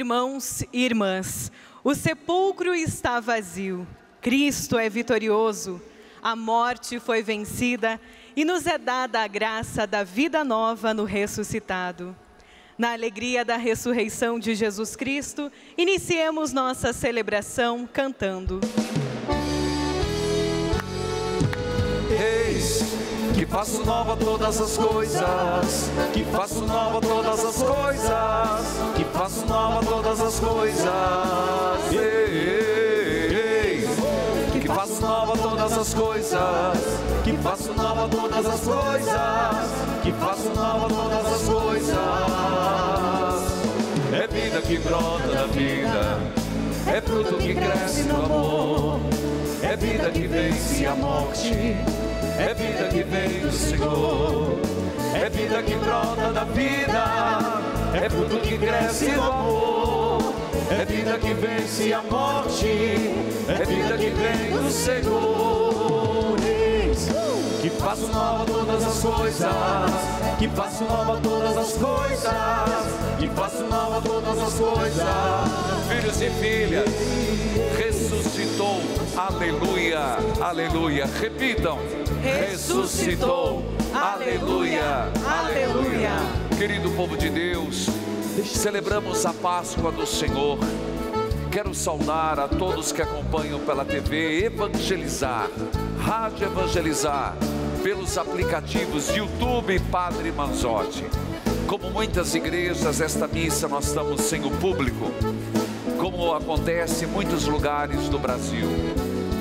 Irmãos 0.00 0.64
e 0.72 0.82
irmãs, 0.82 1.52
o 1.84 1.94
sepulcro 1.94 2.74
está 2.74 3.20
vazio, 3.20 3.86
Cristo 4.22 4.78
é 4.78 4.88
vitorioso, 4.88 5.78
a 6.22 6.34
morte 6.34 6.98
foi 6.98 7.22
vencida 7.22 8.00
e 8.34 8.42
nos 8.42 8.66
é 8.66 8.78
dada 8.78 9.20
a 9.20 9.26
graça 9.26 9.86
da 9.86 10.02
vida 10.02 10.42
nova 10.42 10.94
no 10.94 11.04
ressuscitado. 11.04 12.16
Na 12.78 12.94
alegria 12.94 13.44
da 13.44 13.58
ressurreição 13.58 14.38
de 14.38 14.54
Jesus 14.54 14.96
Cristo, 14.96 15.52
iniciemos 15.76 16.50
nossa 16.50 16.94
celebração 16.94 17.86
cantando. 17.86 18.58
Eis 22.18 22.80
que 23.40 23.46
faço 23.46 23.82
nova 23.86 24.18
todas 24.18 24.60
as 24.60 24.76
coisas, 24.76 25.90
que 26.12 26.22
faço 26.24 26.60
nova 26.66 27.00
todas 27.00 27.42
as 27.42 27.62
coisas, 27.62 28.66
que 28.94 29.04
faço 29.04 29.46
nova 29.46 29.80
todas 29.82 30.20
as 30.20 30.38
coisas. 30.38 30.90
Que 34.52 34.68
faço 34.68 35.00
nova 35.00 35.38
todas 35.38 35.72
as 35.78 35.94
coisas, 35.94 36.38
que 37.24 37.32
faço 37.38 37.72
nova 37.72 38.08
todas 38.10 38.46
as 38.46 38.60
coisas, 38.60 39.70
que 40.02 40.12
faço 40.12 40.50
nova 40.54 40.88
todas 40.88 41.26
as 41.32 41.42
coisas. 41.48 41.96
É 44.12 44.26
vida 44.26 44.60
que 44.60 44.78
brota 44.78 45.28
da 45.28 45.46
vida, 45.46 46.20
é 46.86 47.00
fruto 47.00 47.36
que 47.36 47.54
cresce 47.54 48.02
no 48.02 48.16
amor, 48.22 49.00
é 49.62 49.76
vida 49.76 50.10
que 50.10 50.26
vence 50.26 50.86
a 50.86 50.94
morte, 50.94 51.74
é 52.38 52.54
vida 52.54 52.88
que 52.88 53.02
vem 53.02 53.40
do 53.40 53.52
Senhor, 53.52 54.60
é 55.14 55.28
vida 55.28 55.62
que 55.62 55.74
brota 55.76 56.32
da 56.32 56.44
vida, 56.44 57.04
é 57.94 58.08
fruto 58.08 58.38
que 58.38 58.58
cresce 58.58 59.12
no 59.12 59.22
amor, 59.22 60.34
é 60.70 60.84
vida 60.84 61.18
que 61.18 61.34
vence 61.34 61.92
a 61.92 62.02
morte, 62.02 62.66
é 63.48 63.64
vida 63.64 63.96
que 63.98 64.10
vem 64.10 64.50
do 64.56 64.70
Senhor. 64.70 66.49
Que 67.60 67.68
faço 67.68 68.06
nova 68.06 68.46
todas 68.46 68.86
as 68.86 69.02
coisas, 69.02 69.52
que 70.38 70.48
faço 70.48 70.84
nova 70.84 71.20
todas 71.20 71.56
as 71.58 71.72
coisas, 71.74 72.32
que 73.18 73.28
faço 73.28 73.64
nova 73.64 74.00
todas 74.00 74.38
as 74.38 74.54
coisas. 74.54 75.04
Filhos 75.88 76.22
e 76.22 76.30
filhas, 76.40 76.88
ressuscitou, 77.76 78.80
aleluia, 79.14 80.16
aleluia. 80.40 81.06
Repitam, 81.20 81.78
ressuscitou, 82.22 83.62
aleluia, 83.94 85.10
aleluia. 85.26 86.12
Querido 86.56 86.90
povo 86.92 87.14
de 87.14 87.28
Deus, 87.28 87.88
celebramos 88.46 89.26
a 89.26 89.34
Páscoa 89.34 89.92
do 89.92 90.06
Senhor. 90.06 90.58
Quero 91.50 91.74
saudar 91.74 92.38
a 92.38 92.46
todos 92.46 92.92
que 92.92 93.02
acompanham 93.02 93.58
pela 93.58 93.84
TV 93.84 94.44
Evangelizar, 94.44 95.50
Rádio 95.98 96.46
Evangelizar, 96.46 97.36
pelos 97.82 98.16
aplicativos 98.16 99.08
YouTube 99.08 99.80
Padre 99.90 100.30
Manzotti. 100.30 101.04
Como 101.66 101.90
muitas 101.90 102.36
igrejas, 102.36 103.00
esta 103.00 103.26
missa 103.26 103.66
nós 103.66 103.88
estamos 103.88 104.20
sem 104.20 104.44
o 104.44 104.50
público, 104.58 105.10
como 105.98 106.32
acontece 106.32 107.04
em 107.04 107.08
muitos 107.08 107.46
lugares 107.46 108.08
do 108.08 108.18
Brasil. 108.20 108.68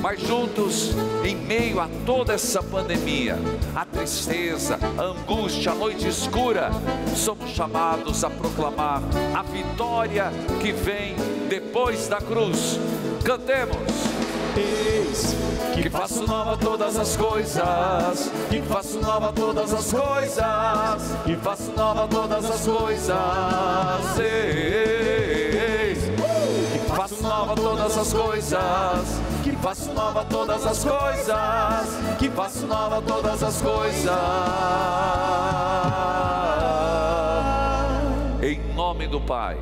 Mas 0.01 0.21
juntos, 0.21 0.91
em 1.25 1.35
meio 1.35 1.79
a 1.79 1.89
toda 2.05 2.33
essa 2.33 2.63
pandemia, 2.63 3.37
a 3.75 3.85
tristeza, 3.85 4.79
a 4.97 5.01
angústia, 5.03 5.73
a 5.73 5.75
noite 5.75 6.07
escura, 6.07 6.71
somos 7.15 7.49
chamados 7.51 8.23
a 8.23 8.29
proclamar 8.29 9.01
a 9.35 9.41
vitória 9.43 10.31
que 10.61 10.71
vem 10.71 11.15
depois 11.49 12.07
da 12.07 12.17
cruz. 12.17 12.79
Cantemos. 13.23 13.77
Eis 14.55 15.35
que 15.73 15.89
faço 15.89 16.25
nova 16.25 16.57
todas 16.57 16.97
as 16.97 17.15
coisas, 17.15 18.31
que 18.49 18.61
faço 18.61 18.99
nova 18.99 19.31
todas 19.31 19.73
as 19.73 19.93
coisas, 19.93 21.17
que 21.25 21.35
faço 21.38 21.71
nova 21.75 22.07
todas 22.07 22.45
as 22.45 22.67
coisas. 22.67 24.19
Eis 24.19 25.99
que 26.73 26.79
faço 26.95 27.21
nova 27.21 27.55
todas 27.55 27.97
as 27.97 28.13
coisas, 28.13 28.59
faço 29.61 29.93
nova 29.93 30.25
todas 30.25 30.65
as 30.65 30.83
coisas, 30.83 32.17
que 32.17 32.29
faço 32.29 32.65
nova 32.65 33.01
todas 33.01 33.43
as 33.43 33.61
coisas. 33.61 34.09
Em 38.41 38.73
nome 38.73 39.07
do 39.07 39.19
Pai, 39.19 39.57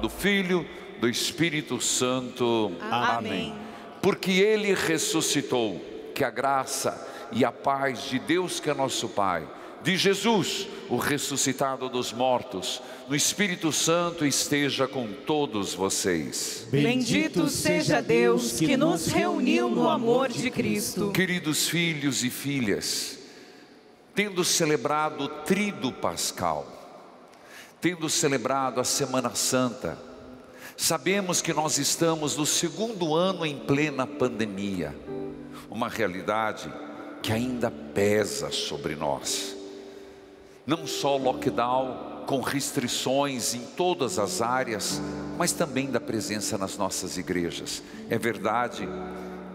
do 0.00 0.08
Filho, 0.08 0.64
do 1.00 1.08
Espírito 1.08 1.80
Santo. 1.80 2.72
Amém. 2.90 3.54
Porque 4.00 4.30
Ele 4.30 4.72
ressuscitou, 4.72 5.80
que 6.14 6.24
a 6.24 6.30
graça 6.30 7.06
e 7.32 7.44
a 7.44 7.52
paz 7.52 8.04
de 8.04 8.18
Deus, 8.18 8.60
que 8.60 8.70
é 8.70 8.74
nosso 8.74 9.08
Pai, 9.08 9.46
de 9.82 9.96
Jesus, 9.96 10.66
o 10.88 10.96
ressuscitado 10.96 11.88
dos 11.88 12.12
mortos, 12.12 12.82
no 13.08 13.16
Espírito 13.16 13.72
Santo 13.72 14.26
esteja 14.26 14.86
com 14.86 15.06
todos 15.08 15.74
vocês. 15.74 16.66
Bendito 16.70 17.48
seja 17.48 18.02
Deus 18.02 18.58
que 18.58 18.76
nos 18.76 19.06
reuniu 19.06 19.70
no 19.70 19.88
amor 19.88 20.28
de 20.28 20.50
Cristo. 20.50 21.12
Queridos 21.12 21.68
filhos 21.68 22.22
e 22.24 22.30
filhas, 22.30 23.18
tendo 24.14 24.44
celebrado 24.44 25.24
o 25.24 25.28
Tríduo 25.28 25.92
Pascal, 25.92 26.66
tendo 27.80 28.08
celebrado 28.10 28.80
a 28.80 28.84
Semana 28.84 29.34
Santa, 29.34 29.98
sabemos 30.76 31.40
que 31.40 31.54
nós 31.54 31.78
estamos 31.78 32.36
no 32.36 32.44
segundo 32.44 33.14
ano 33.14 33.46
em 33.46 33.58
plena 33.58 34.06
pandemia, 34.06 34.94
uma 35.70 35.88
realidade 35.88 36.70
que 37.22 37.32
ainda 37.32 37.70
pesa 37.70 38.50
sobre 38.50 38.94
nós. 38.94 39.59
Não 40.66 40.86
só 40.86 41.16
lockdown 41.16 42.24
com 42.26 42.40
restrições 42.40 43.54
em 43.54 43.60
todas 43.76 44.18
as 44.18 44.40
áreas, 44.40 45.00
mas 45.36 45.52
também 45.52 45.90
da 45.90 46.00
presença 46.00 46.56
nas 46.56 46.76
nossas 46.76 47.16
igrejas. 47.16 47.82
É 48.08 48.18
verdade 48.18 48.88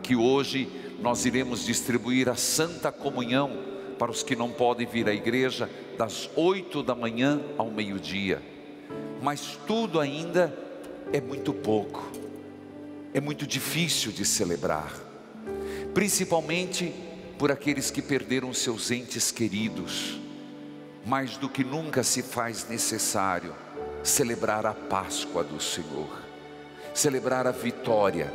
que 0.04 0.16
hoje 0.16 0.70
nós 1.00 1.26
iremos 1.26 1.66
distribuir 1.66 2.28
a 2.28 2.36
Santa 2.36 2.92
Comunhão 2.92 3.52
para 3.98 4.12
os 4.12 4.24
que 4.24 4.36
não 4.36 4.52
podem 4.52 4.86
vir 4.86 5.08
à 5.08 5.14
igreja 5.14 5.70
das 5.98 6.30
oito 6.36 6.84
da 6.84 6.94
manhã 6.94 7.40
ao 7.58 7.72
meio-dia. 7.72 8.42
Mas 9.22 9.58
tudo 9.66 10.00
ainda 10.00 10.54
é 11.14 11.22
muito 11.22 11.54
pouco, 11.54 12.12
é 13.14 13.22
muito 13.22 13.48
difícil 13.48 14.12
de 14.12 14.26
celebrar, 14.26 14.94
principalmente 15.94 16.94
por 17.38 17.52
aqueles 17.52 17.90
que 17.90 18.02
perderam 18.02 18.54
seus 18.54 18.92
entes 18.92 19.32
queridos. 19.32 20.25
Mais 21.06 21.38
do 21.38 21.48
que 21.48 21.64
nunca 21.64 22.04
se 22.04 22.24
faz 22.24 22.68
necessário 22.68 23.54
celebrar 24.04 24.66
a 24.66 24.74
Páscoa 24.74 25.44
do 25.44 25.62
Senhor, 25.62 26.10
celebrar 26.94 27.46
a 27.46 27.52
vitória 27.52 28.34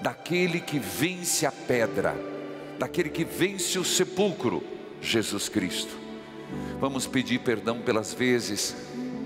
daquele 0.00 0.60
que 0.60 0.78
vence 0.78 1.46
a 1.46 1.52
pedra, 1.52 2.14
daquele 2.78 3.08
que 3.08 3.24
vence 3.24 3.78
o 3.78 3.84
sepulcro, 3.84 4.62
Jesus 5.00 5.48
Cristo. 5.48 5.96
Vamos 6.80 7.06
pedir 7.06 7.38
perdão 7.38 7.80
pelas 7.80 8.12
vezes 8.12 8.74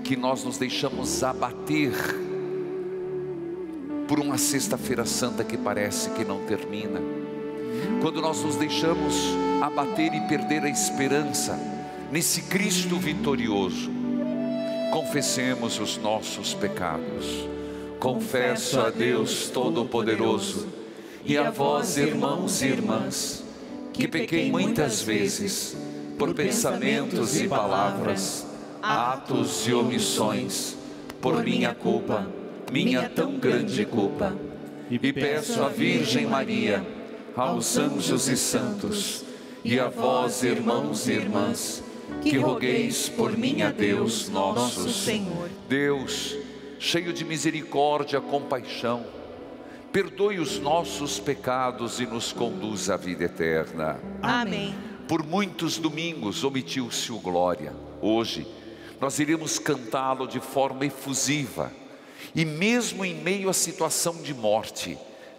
que 0.03 0.15
nós 0.15 0.43
nos 0.43 0.57
deixamos 0.57 1.23
abater 1.23 1.91
por 4.07 4.19
uma 4.19 4.37
sexta-feira 4.37 5.05
santa 5.05 5.43
que 5.43 5.57
parece 5.57 6.09
que 6.11 6.23
não 6.23 6.45
termina. 6.45 7.01
Quando 8.01 8.21
nós 8.21 8.41
nos 8.43 8.55
deixamos 8.55 9.15
abater 9.61 10.13
e 10.13 10.21
perder 10.27 10.63
a 10.63 10.69
esperança 10.69 11.59
nesse 12.11 12.43
Cristo 12.43 12.97
vitorioso, 12.97 13.91
confessemos 14.91 15.79
os 15.79 15.97
nossos 15.97 16.53
pecados. 16.53 17.47
Confesso 17.99 18.79
a 18.79 18.89
Deus 18.89 19.49
Todo-Poderoso 19.49 20.67
e 21.25 21.37
a 21.37 21.49
vós, 21.49 21.97
irmãos 21.97 22.61
e 22.61 22.67
irmãs, 22.67 23.43
que 23.93 24.07
pequei 24.07 24.51
muitas 24.51 25.01
vezes 25.01 25.75
por 26.17 26.33
pensamentos 26.33 27.39
e 27.39 27.47
palavras, 27.47 28.45
atos 28.81 29.67
e 29.67 29.73
omissões, 29.73 30.75
por 31.19 31.43
minha 31.43 31.73
culpa 31.73 32.27
minha 32.71 33.07
tão 33.09 33.37
grande 33.37 33.85
culpa. 33.85 34.35
E 34.89 34.99
peço 35.11 35.61
à 35.63 35.69
Virgem 35.69 36.25
Maria, 36.25 36.85
aos 37.35 37.77
anjos 37.77 38.27
e 38.27 38.37
santos, 38.37 39.23
e 39.63 39.79
a 39.79 39.87
vós, 39.87 40.43
irmãos 40.43 41.07
e 41.07 41.13
irmãs, 41.13 41.83
que 42.21 42.37
rogueis 42.37 43.09
por 43.09 43.37
mim 43.37 43.61
a 43.61 43.71
Deus 43.71 44.29
nosso 44.29 44.89
Senhor. 44.89 45.49
Deus, 45.67 46.35
cheio 46.79 47.13
de 47.13 47.23
misericórdia, 47.23 48.19
compaixão, 48.21 49.05
perdoe 49.91 50.39
os 50.39 50.59
nossos 50.59 51.19
pecados 51.19 51.99
e 51.99 52.05
nos 52.05 52.31
conduz 52.31 52.89
à 52.89 52.97
vida 52.97 53.23
eterna. 53.25 53.99
Amém. 54.21 54.75
Por 55.07 55.23
muitos 55.23 55.77
domingos 55.77 56.43
omitiu-se 56.43 57.11
o 57.11 57.19
glória. 57.19 57.73
Hoje 58.01 58.45
nós 58.99 59.19
iremos 59.19 59.59
cantá-lo 59.59 60.27
de 60.27 60.39
forma 60.39 60.85
efusiva 60.85 61.71
E 62.35 62.45
mesmo 62.45 63.05
em 63.05 63.15
meio 63.15 63.49
à 63.49 63.53
situação 63.53 64.21
de 64.21 64.33
morte, 64.33 64.97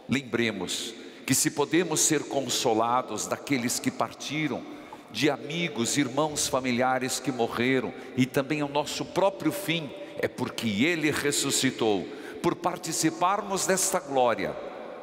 lembremos 0.09 0.95
que 1.27 1.35
se 1.35 1.51
podemos 1.51 2.01
ser 2.01 2.25
consolados 2.25 3.27
daqueles 3.27 3.79
que 3.79 3.91
partiram, 3.91 4.63
de 5.11 5.31
amigos, 5.31 5.97
irmãos, 5.97 6.47
familiares 6.47 7.19
que 7.19 7.33
morreram 7.33 7.93
e 8.17 8.27
também 8.27 8.63
o 8.63 8.69
nosso 8.69 9.05
próprio 9.05 9.53
fim, 9.53 9.91
é 10.19 10.29
porque 10.29 10.85
Ele 10.85 11.11
ressuscitou. 11.11 12.07
Por 12.43 12.55
participarmos 12.55 13.67
desta 13.67 13.99
glória, 13.99 14.55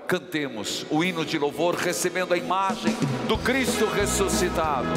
cantemos 0.07 0.85
o 0.89 1.03
hino 1.03 1.25
de 1.25 1.37
louvor 1.37 1.75
recebendo 1.75 2.33
a 2.33 2.37
imagem 2.37 2.93
do 3.27 3.37
Cristo 3.37 3.85
ressuscitado. 3.85 4.89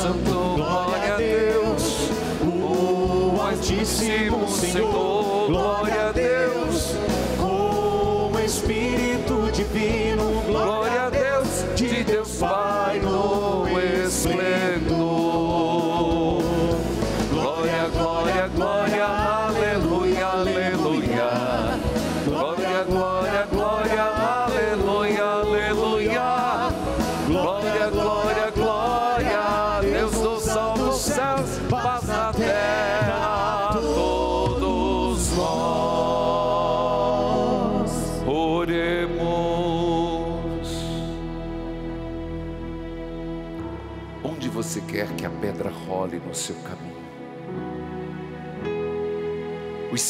Santo, 0.00 0.54
glória 0.56 1.14
a 1.14 1.16
Deus, 1.18 2.08
o 2.42 3.38
Altíssimo 3.42 4.48
Senhor, 4.48 5.46
glória 5.48 6.08
a 6.08 6.12
Deus, 6.12 6.19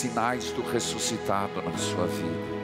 sinais 0.01 0.51
do 0.53 0.63
ressuscitado 0.63 1.61
na 1.61 1.77
sua 1.77 2.07
vida. 2.07 2.61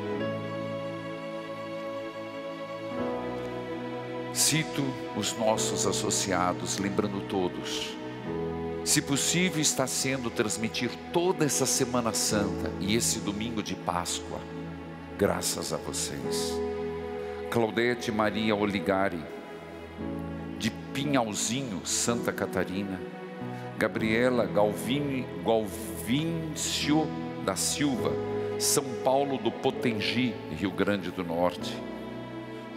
Cito 4.32 4.82
os 5.14 5.36
nossos 5.36 5.86
associados, 5.86 6.78
lembrando 6.78 7.28
todos. 7.28 7.94
Se 8.86 9.02
possível, 9.02 9.60
está 9.60 9.86
sendo 9.86 10.30
transmitir 10.30 10.90
toda 11.12 11.44
essa 11.44 11.66
Semana 11.66 12.14
Santa 12.14 12.72
e 12.80 12.96
esse 12.96 13.18
domingo 13.18 13.62
de 13.62 13.74
Páscoa, 13.74 14.40
graças 15.18 15.74
a 15.74 15.76
vocês. 15.76 16.54
Claudete 17.50 18.10
Maria 18.10 18.56
Oligari, 18.56 19.22
de 20.58 20.70
Pinhalzinho, 20.70 21.84
Santa 21.84 22.32
Catarina. 22.32 22.98
Gabriela 23.78 24.46
Galvini, 24.46 25.26
Galvíncio 25.44 27.25
da 27.46 27.54
Silva, 27.54 28.10
São 28.58 28.84
Paulo 29.04 29.38
do 29.38 29.52
Potengi, 29.52 30.34
Rio 30.50 30.72
Grande 30.72 31.12
do 31.12 31.22
Norte. 31.22 31.80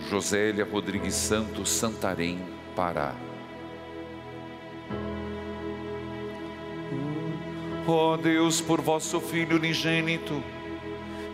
Josélia 0.08 0.64
Rodrigues 0.64 1.16
Santos, 1.16 1.72
Santarém, 1.72 2.40
Pará. 2.76 3.16
Ó 7.88 8.16
Deus, 8.16 8.62
por 8.62 8.80
vosso 8.80 9.20
Filho 9.20 9.58
unigênito, 9.58 10.44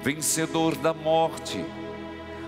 vencedor 0.01 0.73
da 0.77 0.93
morte, 0.93 1.63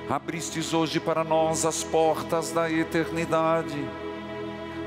abristes 0.10 0.74
hoje 0.74 1.02
para 1.02 1.26
nós 1.26 1.66
as 1.66 1.84
portas 1.84 2.54
da 2.54 2.72
eternidade. 2.72 3.78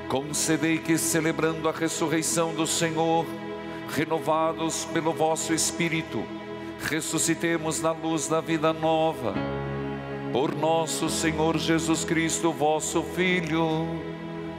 Concedei 0.08 0.78
que, 0.78 0.96
celebrando 0.96 1.68
a 1.68 1.72
ressurreição 1.72 2.54
do 2.54 2.66
Senhor, 2.66 3.26
renovados 3.94 4.84
pelo 4.86 5.12
vosso 5.12 5.52
Espírito, 5.52 6.24
ressuscitemos 6.80 7.80
na 7.80 7.92
luz 7.92 8.28
da 8.28 8.40
vida 8.40 8.72
nova. 8.72 9.34
Por 10.32 10.54
nosso 10.54 11.08
Senhor 11.08 11.58
Jesus 11.58 12.04
Cristo, 12.04 12.52
vosso 12.52 13.02
Filho, 13.02 13.86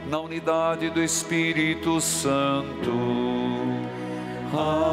na 0.08 0.20
unidade 0.20 0.90
do 0.90 1.02
Espírito 1.02 2.00
Santo. 2.00 2.92
Amém. 4.54 4.92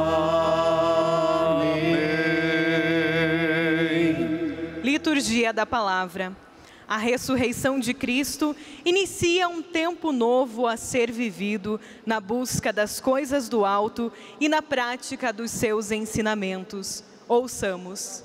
Liturgia 4.81 5.51
da 5.51 5.65
Palavra. 5.65 6.48
A 6.89 6.97
ressurreição 6.97 7.79
de 7.79 7.93
Cristo 7.93 8.55
inicia 8.83 9.47
um 9.47 9.61
tempo 9.61 10.11
novo 10.11 10.65
a 10.65 10.75
ser 10.75 11.11
vivido 11.11 11.79
na 12.03 12.19
busca 12.19 12.73
das 12.73 12.99
coisas 12.99 13.47
do 13.47 13.63
alto 13.63 14.11
e 14.39 14.49
na 14.49 14.59
prática 14.59 15.31
dos 15.31 15.51
seus 15.51 15.91
ensinamentos. 15.91 17.03
Ouçamos. 17.27 18.23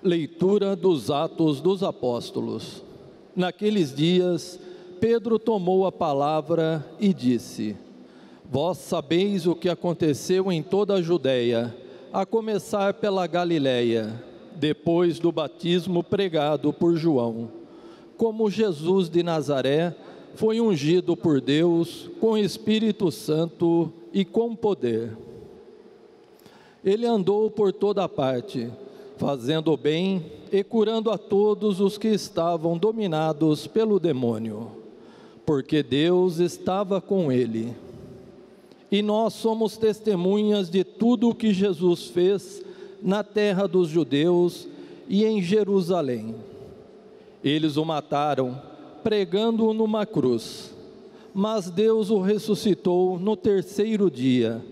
Leitura 0.00 0.76
dos 0.76 1.10
Atos 1.10 1.60
dos 1.60 1.82
Apóstolos. 1.82 2.84
Naqueles 3.34 3.92
dias, 3.92 4.60
Pedro 5.00 5.36
tomou 5.36 5.84
a 5.84 5.90
palavra 5.90 6.88
e 7.00 7.12
disse: 7.12 7.76
Vós 8.48 8.78
sabeis 8.78 9.48
o 9.48 9.56
que 9.56 9.68
aconteceu 9.68 10.52
em 10.52 10.62
toda 10.62 10.94
a 10.94 11.02
Judéia, 11.02 11.76
a 12.12 12.24
começar 12.24 12.94
pela 12.94 13.26
Galiléia, 13.26 14.22
depois 14.54 15.18
do 15.18 15.32
batismo 15.32 16.04
pregado 16.04 16.72
por 16.72 16.94
João. 16.94 17.59
Como 18.20 18.50
Jesus 18.50 19.08
de 19.08 19.22
Nazaré 19.22 19.96
foi 20.34 20.60
ungido 20.60 21.16
por 21.16 21.40
Deus 21.40 22.10
com 22.20 22.36
Espírito 22.36 23.10
Santo 23.10 23.90
e 24.12 24.26
com 24.26 24.54
poder. 24.54 25.16
Ele 26.84 27.06
andou 27.06 27.50
por 27.50 27.72
toda 27.72 28.06
parte, 28.06 28.70
fazendo 29.16 29.72
o 29.72 29.76
bem 29.78 30.22
e 30.52 30.62
curando 30.62 31.10
a 31.10 31.16
todos 31.16 31.80
os 31.80 31.96
que 31.96 32.08
estavam 32.08 32.76
dominados 32.76 33.66
pelo 33.66 33.98
demônio, 33.98 34.70
porque 35.46 35.82
Deus 35.82 36.40
estava 36.40 37.00
com 37.00 37.32
ele. 37.32 37.74
E 38.92 39.00
nós 39.00 39.32
somos 39.32 39.78
testemunhas 39.78 40.68
de 40.68 40.84
tudo 40.84 41.30
o 41.30 41.34
que 41.34 41.54
Jesus 41.54 42.08
fez 42.08 42.62
na 43.02 43.24
terra 43.24 43.66
dos 43.66 43.88
judeus 43.88 44.68
e 45.08 45.24
em 45.24 45.40
Jerusalém. 45.42 46.49
Eles 47.42 47.76
o 47.76 47.84
mataram, 47.84 48.60
pregando-o 49.02 49.72
numa 49.72 50.04
cruz 50.04 50.70
mas 51.34 51.70
Deus 51.70 52.10
o 52.10 52.20
ressuscitou 52.20 53.18
no 53.18 53.36
terceiro 53.36 54.10
dia, 54.10 54.62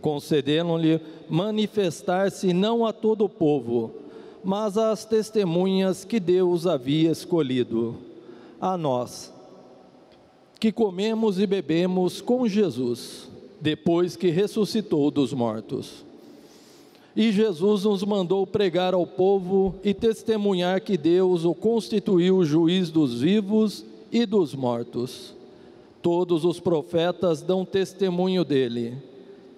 concedendo-lhe 0.00 1.00
manifestar-se 1.28 2.52
não 2.52 2.86
a 2.86 2.92
todo 2.92 3.24
o 3.24 3.28
povo, 3.28 3.90
mas 4.44 4.78
às 4.78 5.04
testemunhas 5.04 6.04
que 6.04 6.20
Deus 6.20 6.66
havia 6.66 7.10
escolhido, 7.10 7.96
a 8.60 8.76
nós, 8.76 9.32
que 10.60 10.70
comemos 10.70 11.40
e 11.40 11.46
bebemos 11.46 12.20
com 12.20 12.46
Jesus, 12.46 13.28
depois 13.60 14.14
que 14.14 14.30
ressuscitou 14.30 15.10
dos 15.10 15.32
mortos. 15.32 16.05
E 17.16 17.32
Jesus 17.32 17.84
nos 17.84 18.04
mandou 18.04 18.46
pregar 18.46 18.92
ao 18.92 19.06
povo 19.06 19.74
e 19.82 19.94
testemunhar 19.94 20.80
que 20.82 20.98
Deus 20.98 21.44
o 21.44 21.54
constituiu 21.54 22.44
juiz 22.44 22.90
dos 22.90 23.20
vivos 23.20 23.84
e 24.12 24.26
dos 24.26 24.54
mortos 24.54 25.34
Todos 26.06 26.44
os 26.44 26.60
profetas 26.60 27.42
dão 27.42 27.64
testemunho 27.64 28.44
dele. 28.44 28.96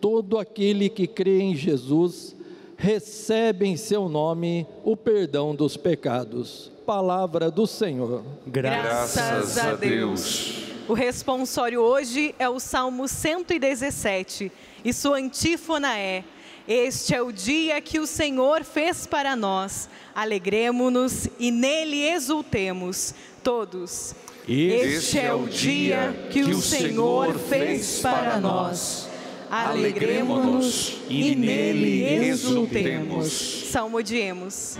Todo 0.00 0.38
aquele 0.38 0.88
que 0.88 1.06
crê 1.06 1.40
em 1.42 1.54
Jesus 1.54 2.34
recebe 2.74 3.66
em 3.66 3.76
seu 3.76 4.08
nome 4.08 4.66
o 4.82 4.96
perdão 4.96 5.54
dos 5.54 5.76
pecados. 5.76 6.72
Palavra 6.86 7.50
do 7.50 7.66
Senhor. 7.66 8.24
Graças 8.46 9.58
a 9.58 9.74
Deus. 9.74 10.64
O 10.88 10.94
responsório 10.94 11.82
hoje 11.82 12.34
é 12.38 12.48
o 12.48 12.58
Salmo 12.58 13.06
117 13.06 14.50
e 14.82 14.90
sua 14.90 15.18
antífona 15.18 15.98
é: 15.98 16.24
Este 16.68 17.14
é 17.14 17.22
o 17.22 17.32
dia 17.32 17.80
que 17.80 17.98
o 17.98 18.06
Senhor 18.06 18.62
fez 18.62 19.06
para 19.06 19.34
nós. 19.34 19.88
Alegremo-nos 20.14 21.26
e 21.38 21.50
nele 21.50 22.06
exultemos. 22.06 23.14
Todos. 23.42 24.14
Este 24.46 25.18
é 25.18 25.32
o 25.32 25.46
dia 25.46 26.28
que 26.30 26.42
o 26.42 26.60
Senhor 26.60 27.38
fez 27.38 28.00
para 28.00 28.38
nós. 28.38 29.08
Alegremos-nos 29.50 30.98
e 31.08 31.34
nele 31.34 32.04
exultemos. 32.04 33.64
Salmodiemos. 33.72 34.76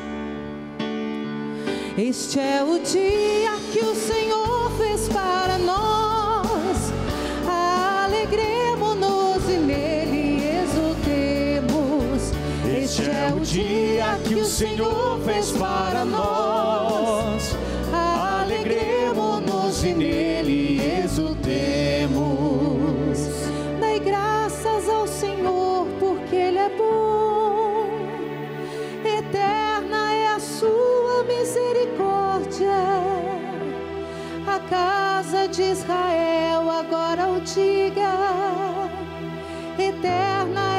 Este 1.97 2.39
é 2.39 2.63
o 2.63 2.79
dia 2.81 3.53
que 3.73 3.81
o 3.81 3.95
Senhor 3.95 4.71
fez 4.77 5.09
para 5.09 5.57
nós. 5.57 6.08
Dia 13.53 14.19
que 14.25 14.35
o 14.35 14.45
Senhor 14.45 15.19
fez 15.25 15.51
para 15.53 16.05
nós 16.05 16.59
e 19.85 19.95
nele 19.95 20.81
exultemos. 21.05 22.19
Dai 23.81 24.01
graças 24.01 24.89
ao 24.89 25.07
Senhor, 25.07 25.87
porque 26.01 26.35
Ele 26.35 26.59
é 26.59 26.69
bom. 26.71 27.87
Eterna 29.05 30.13
é 30.15 30.29
a 30.29 30.41
sua 30.41 31.23
misericórdia. 31.25 32.73
A 34.47 34.59
casa 34.69 35.47
de 35.49 35.63
Israel 35.63 36.71
agora 36.71 37.29
o 37.29 37.41
diga. 37.41 38.15
Eterna 39.79 40.75
é 40.75 40.78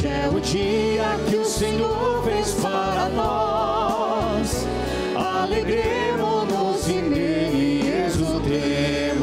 Este 0.00 0.08
é 0.08 0.30
o 0.34 0.40
dia 0.40 1.20
que 1.28 1.36
o 1.36 1.44
Senhor 1.44 2.24
fez 2.24 2.54
para 2.54 3.10
nós 3.10 4.66
alegremos-nos 5.14 6.88
e 6.88 7.02
nele 7.02 8.06
exultemos. 8.06 9.20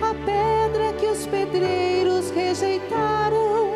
A 0.00 0.14
pedra 0.14 0.92
que 0.92 1.06
os 1.06 1.26
pedreiros 1.26 2.30
rejeitaram 2.30 3.72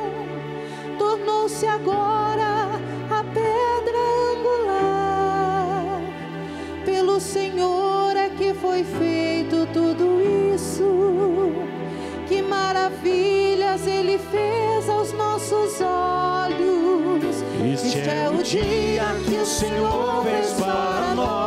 tornou-se 0.96 1.66
agora 1.66 2.70
a 3.10 3.24
pedra 3.24 3.98
angular. 4.30 6.02
Pelo 6.84 7.18
Senhor 7.18 8.16
é 8.16 8.28
que 8.28 8.54
foi 8.54 8.84
feito 8.84 9.66
tudo 9.72 10.20
isso. 10.54 11.50
Que 12.28 12.42
maravilhas 12.42 13.88
Ele 13.88 14.18
fez 14.18 14.65
nossos 15.50 15.80
olhos. 15.80 17.36
Este 17.72 18.00
é 18.00 18.28
o 18.28 18.42
dia 18.42 19.04
que 19.24 19.36
o 19.36 19.46
Senhor 19.46 20.24
fez 20.24 20.52
para 20.54 21.14
nós. 21.14 21.45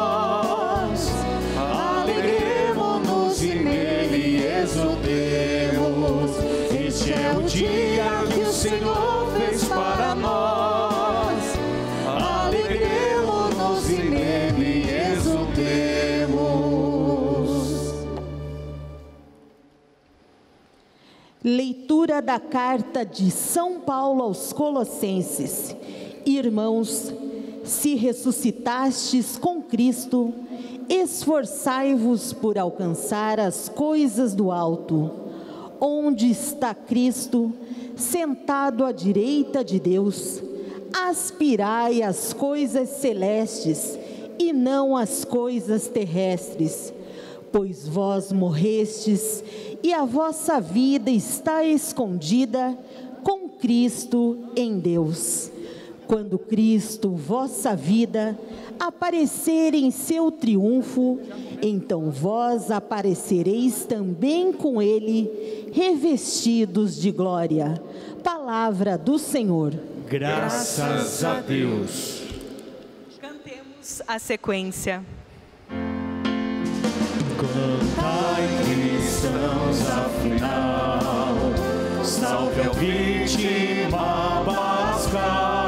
Leitura 22.10 22.22
da 22.24 22.40
carta 22.40 23.06
de 23.06 23.30
São 23.30 23.80
Paulo 23.80 24.24
aos 24.24 24.52
Colossenses. 24.52 25.76
Irmãos, 26.26 27.14
se 27.64 27.94
ressuscitastes 27.94 29.38
com 29.38 29.62
Cristo, 29.62 30.34
esforçai-vos 30.90 32.34
por 32.34 32.58
alcançar 32.58 33.40
as 33.40 33.70
coisas 33.70 34.34
do 34.34 34.52
alto, 34.52 35.12
onde 35.80 36.32
está 36.32 36.74
Cristo, 36.74 37.54
sentado 37.96 38.84
à 38.84 38.92
direita 38.92 39.64
de 39.64 39.80
Deus. 39.80 40.42
Aspirai 40.92 42.02
às 42.02 42.34
coisas 42.34 42.90
celestes 42.90 44.00
e 44.40 44.52
não 44.52 44.98
às 44.98 45.24
coisas 45.24 45.88
terrestres, 45.88 46.92
pois 47.52 47.88
vós 47.88 48.32
morrestes 48.32 49.44
e 49.84 49.94
a 49.94 50.06
vossa 50.06 50.60
vida 50.60 51.10
está 51.10 51.64
escondida 51.64 52.78
com 53.24 53.50
Cristo 53.50 54.38
em 54.56 54.80
Deus 54.80 55.52
quando 56.10 56.40
Cristo, 56.40 57.12
vossa 57.12 57.76
vida, 57.76 58.36
aparecer 58.80 59.76
em 59.76 59.92
seu 59.92 60.32
triunfo, 60.32 61.20
então 61.62 62.10
vós 62.10 62.72
aparecereis 62.72 63.86
também 63.86 64.52
com 64.52 64.82
ele, 64.82 65.70
revestidos 65.72 67.00
de 67.00 67.12
glória. 67.12 67.80
Palavra 68.24 68.98
do 68.98 69.20
Senhor. 69.20 69.76
Graças 70.08 71.24
a 71.24 71.42
Deus. 71.42 72.24
Cantemos 73.22 74.02
a 74.08 74.18
sequência. 74.18 75.06
Cantai 77.38 78.79
cristãos 79.20 79.82
afinal, 79.90 81.36
salve 82.06 82.62
a 82.62 82.70
vítima 82.70 84.44
pascal. 84.46 85.59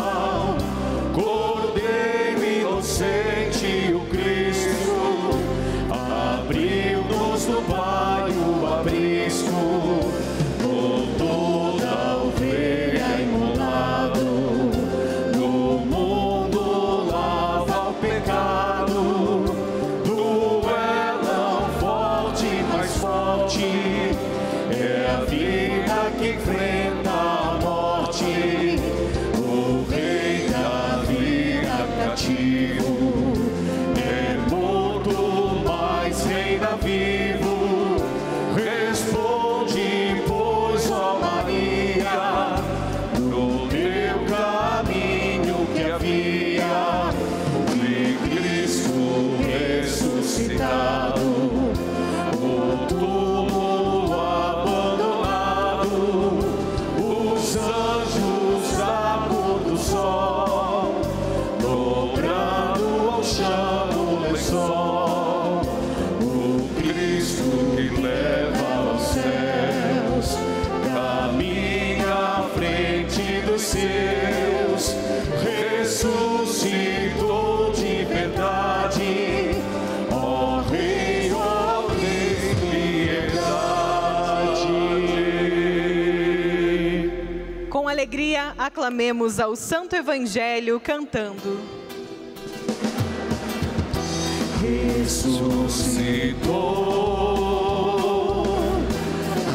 Aclamemos 88.92 89.40
ao 89.40 89.56
Santo 89.56 89.96
Evangelho 89.96 90.78
cantando. 90.78 91.62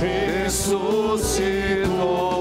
ressuscitou, 0.00 2.35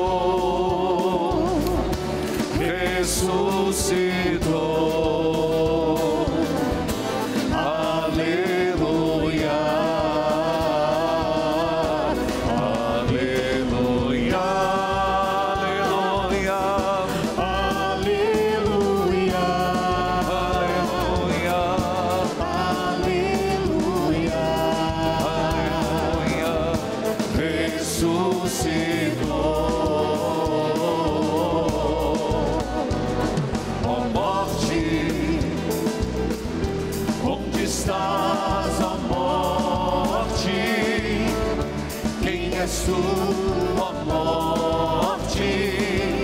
Ó 42.68 43.94
morte? 44.06 46.15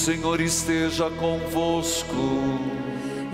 Senhor 0.00 0.40
esteja 0.40 1.10
convosco. 1.10 2.16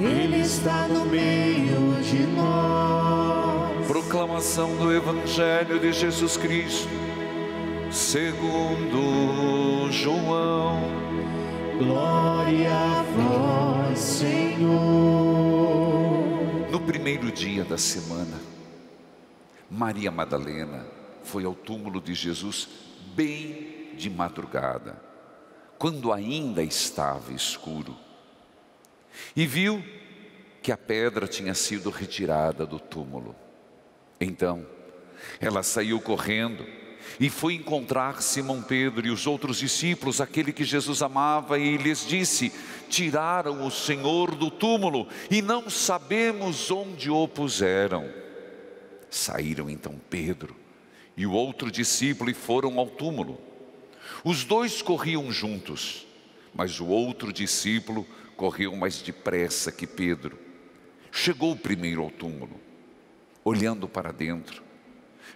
Ele 0.00 0.40
está 0.40 0.88
no 0.88 1.05
meio 1.05 2.02
de 2.02 2.26
nós. 2.35 3.87
Proclamação 3.87 4.76
do 4.76 4.92
Evangelho 4.92 5.79
de 5.79 5.92
Jesus 5.92 6.37
Cristo, 6.37 6.88
segundo 7.88 9.88
João. 9.92 10.81
Glória 11.79 12.74
a 12.74 13.05
vós, 13.14 14.00
Senhor. 14.00 14.66
No 16.68 16.81
primeiro 16.81 17.31
dia 17.31 17.62
da 17.62 17.79
semana, 17.79 18.40
Maria 19.70 20.11
Madalena 20.11 20.85
foi 21.22 21.44
ao 21.44 21.55
túmulo 21.55 22.00
de 22.00 22.12
Jesus 22.12 22.68
bem 23.14 23.92
de 23.96 24.11
madrugada, 24.11 25.07
quando 25.78 26.12
ainda 26.12 26.62
estava 26.62 27.32
escuro, 27.32 27.96
e 29.34 29.46
viu 29.46 29.82
que 30.62 30.72
a 30.72 30.76
pedra 30.76 31.26
tinha 31.26 31.54
sido 31.54 31.90
retirada 31.90 32.66
do 32.66 32.78
túmulo. 32.78 33.34
Então, 34.20 34.66
ela 35.40 35.62
saiu 35.62 36.00
correndo 36.00 36.66
e 37.20 37.30
foi 37.30 37.54
encontrar 37.54 38.20
Simão 38.20 38.62
Pedro 38.62 39.06
e 39.06 39.10
os 39.10 39.26
outros 39.26 39.58
discípulos, 39.58 40.20
aquele 40.20 40.52
que 40.52 40.64
Jesus 40.64 41.02
amava, 41.02 41.58
e 41.58 41.76
lhes 41.76 42.06
disse: 42.06 42.52
Tiraram 42.88 43.66
o 43.66 43.70
Senhor 43.70 44.34
do 44.34 44.50
túmulo 44.50 45.06
e 45.30 45.40
não 45.40 45.70
sabemos 45.70 46.70
onde 46.70 47.10
o 47.10 47.28
puseram. 47.28 48.10
Saíram 49.08 49.70
então 49.70 49.94
Pedro 50.10 50.56
e 51.16 51.26
o 51.26 51.32
outro 51.32 51.70
discípulo 51.70 52.30
e 52.30 52.34
foram 52.34 52.78
ao 52.78 52.86
túmulo. 52.86 53.40
Os 54.28 54.42
dois 54.42 54.82
corriam 54.82 55.30
juntos, 55.30 56.04
mas 56.52 56.80
o 56.80 56.86
outro 56.86 57.32
discípulo 57.32 58.04
correu 58.36 58.74
mais 58.74 59.00
depressa 59.00 59.70
que 59.70 59.86
Pedro. 59.86 60.36
Chegou 61.12 61.54
primeiro 61.54 62.02
ao 62.02 62.10
túmulo, 62.10 62.60
olhando 63.44 63.86
para 63.86 64.10
dentro, 64.10 64.64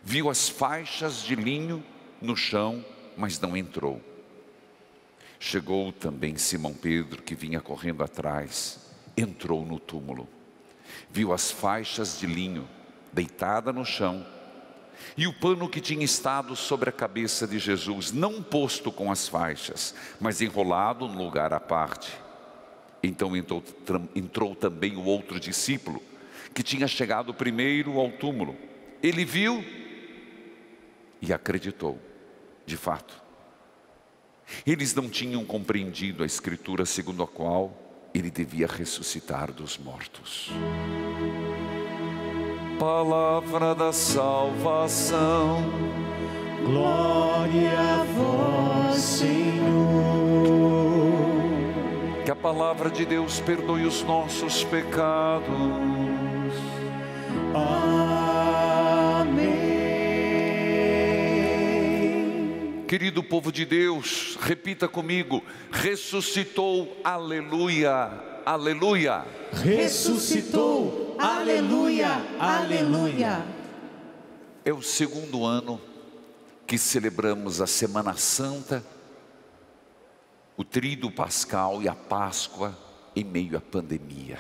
viu 0.03 0.29
as 0.29 0.49
faixas 0.49 1.23
de 1.23 1.37
linho 1.37 1.85
no 2.21 2.37
chão, 2.37 2.85
mas 3.17 3.39
não 3.39 3.57
entrou. 3.57 4.03
Chegou 5.39 5.93
também 5.93 6.37
Simão 6.37 6.75
Pedro, 6.75 7.23
que 7.23 7.37
vinha 7.37 7.61
correndo 7.61 8.03
atrás, 8.03 8.91
entrou 9.17 9.65
no 9.65 9.79
túmulo, 9.79 10.29
viu 11.09 11.33
as 11.33 11.49
faixas 11.49 12.19
de 12.19 12.27
linho 12.27 12.69
deitada 13.13 13.73
no 13.73 13.85
chão 13.85 14.27
e 15.17 15.27
o 15.27 15.33
pano 15.33 15.69
que 15.69 15.81
tinha 15.81 16.05
estado 16.05 16.55
sobre 16.57 16.91
a 16.91 16.93
cabeça 16.93 17.47
de 17.47 17.59
Jesus, 17.59 18.13
não 18.13 18.43
posto 18.43 18.91
com 18.91 19.11
as 19.11 19.29
faixas, 19.29 19.95
mas 20.21 20.41
enrolado 20.41 21.07
num 21.09 21.25
lugar 21.25 21.53
à 21.53 21.61
parte. 21.61 22.13
Então 23.03 23.37
entrou, 23.37 23.63
entrou 24.15 24.55
também 24.55 24.97
o 24.97 25.05
outro 25.05 25.41
discípulo, 25.41 26.03
que 26.55 26.63
tinha 26.63 26.87
chegado 26.87 27.33
primeiro 27.33 27.99
ao 27.99 28.11
túmulo. 28.11 28.57
Ele 29.03 29.25
viu 29.25 29.65
e 31.21 31.33
acreditou, 31.33 31.99
de 32.67 32.77
fato. 32.77 33.21
Eles 34.67 34.95
não 34.95 35.09
tinham 35.09 35.45
compreendido 35.45 36.23
a 36.23 36.27
escritura 36.27 36.85
segundo 36.85 37.23
a 37.23 37.27
qual 37.27 38.11
ele 38.13 38.31
devia 38.31 38.67
ressuscitar 38.67 39.53
dos 39.53 39.79
mortos. 39.79 40.51
Palavra 42.81 43.75
da 43.75 43.93
salvação. 43.93 45.71
Glória 46.65 47.79
a 47.79 48.05
vós, 48.05 48.97
Senhor. 48.97 49.61
Que 52.25 52.31
a 52.31 52.35
palavra 52.35 52.89
de 52.89 53.05
Deus 53.05 53.39
perdoe 53.39 53.85
os 53.85 54.03
nossos 54.03 54.65
pecados. 54.65 55.47
Amém. 57.55 59.51
Querido 62.89 63.23
povo 63.23 63.53
de 63.53 63.67
Deus, 63.67 64.39
repita 64.41 64.89
comigo: 64.89 65.45
ressuscitou, 65.71 66.97
aleluia, 67.05 68.30
aleluia. 68.45 69.25
Ressuscitou. 69.53 71.17
Aleluia. 71.19 72.09
Aleluia. 72.39 73.45
É 74.65 74.73
o 74.73 74.83
segundo 74.83 75.45
ano 75.45 75.81
que 76.67 76.79
celebramos 76.79 77.61
a 77.61 77.67
Semana 77.67 78.17
Santa, 78.17 78.85
o 80.57 80.65
Tríduo 80.65 81.11
Pascal 81.11 81.83
e 81.83 81.89
a 81.89 81.95
Páscoa 81.95 82.77
em 83.17 83.25
meio 83.25 83.57
à 83.57 83.61
pandemia. 83.61 84.39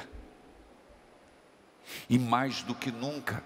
E 2.08 2.18
mais 2.18 2.62
do 2.62 2.74
que 2.74 2.92
nunca, 2.92 3.42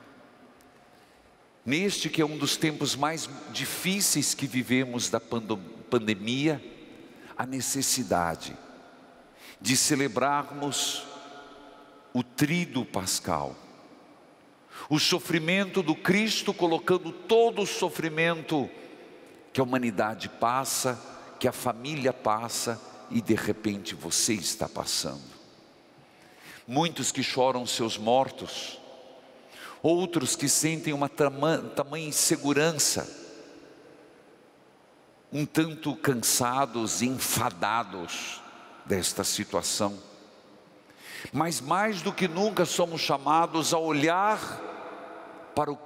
neste 1.64 2.10
que 2.10 2.20
é 2.20 2.26
um 2.26 2.36
dos 2.36 2.56
tempos 2.56 2.94
mais 2.94 3.28
difíceis 3.52 4.34
que 4.34 4.46
vivemos 4.46 5.08
da 5.08 5.20
pandemia, 5.20 6.62
a 7.36 7.46
necessidade 7.46 8.56
de 9.64 9.78
celebrarmos 9.78 11.06
o 12.12 12.22
Tríduo 12.22 12.84
Pascal, 12.84 13.56
O 14.90 14.98
sofrimento 14.98 15.82
do 15.82 15.94
Cristo 15.94 16.52
colocando 16.52 17.10
todo 17.10 17.62
o 17.62 17.66
sofrimento 17.66 18.68
que 19.50 19.58
a 19.58 19.64
humanidade 19.64 20.28
passa, 20.28 21.00
que 21.40 21.48
a 21.48 21.52
família 21.52 22.12
passa 22.12 22.78
e 23.10 23.22
de 23.22 23.34
repente 23.34 23.94
você 23.94 24.34
está 24.34 24.68
passando. 24.68 25.32
Muitos 26.68 27.10
que 27.10 27.22
choram 27.22 27.64
seus 27.64 27.96
mortos, 27.96 28.78
outros 29.82 30.36
que 30.36 30.48
sentem 30.48 30.92
uma 30.92 31.08
tamanha 31.08 32.08
insegurança, 32.08 33.08
um 35.32 35.46
tanto 35.46 35.96
cansados, 35.96 37.00
enfadados 37.00 38.43
desta 38.84 39.24
situação. 39.24 39.98
Mas 41.32 41.60
mais 41.60 42.02
do 42.02 42.12
que 42.12 42.28
nunca 42.28 42.64
somos 42.64 43.00
chamados 43.00 43.72
a 43.72 43.78
olhar 43.78 44.38
para 45.54 45.72
o, 45.72 45.78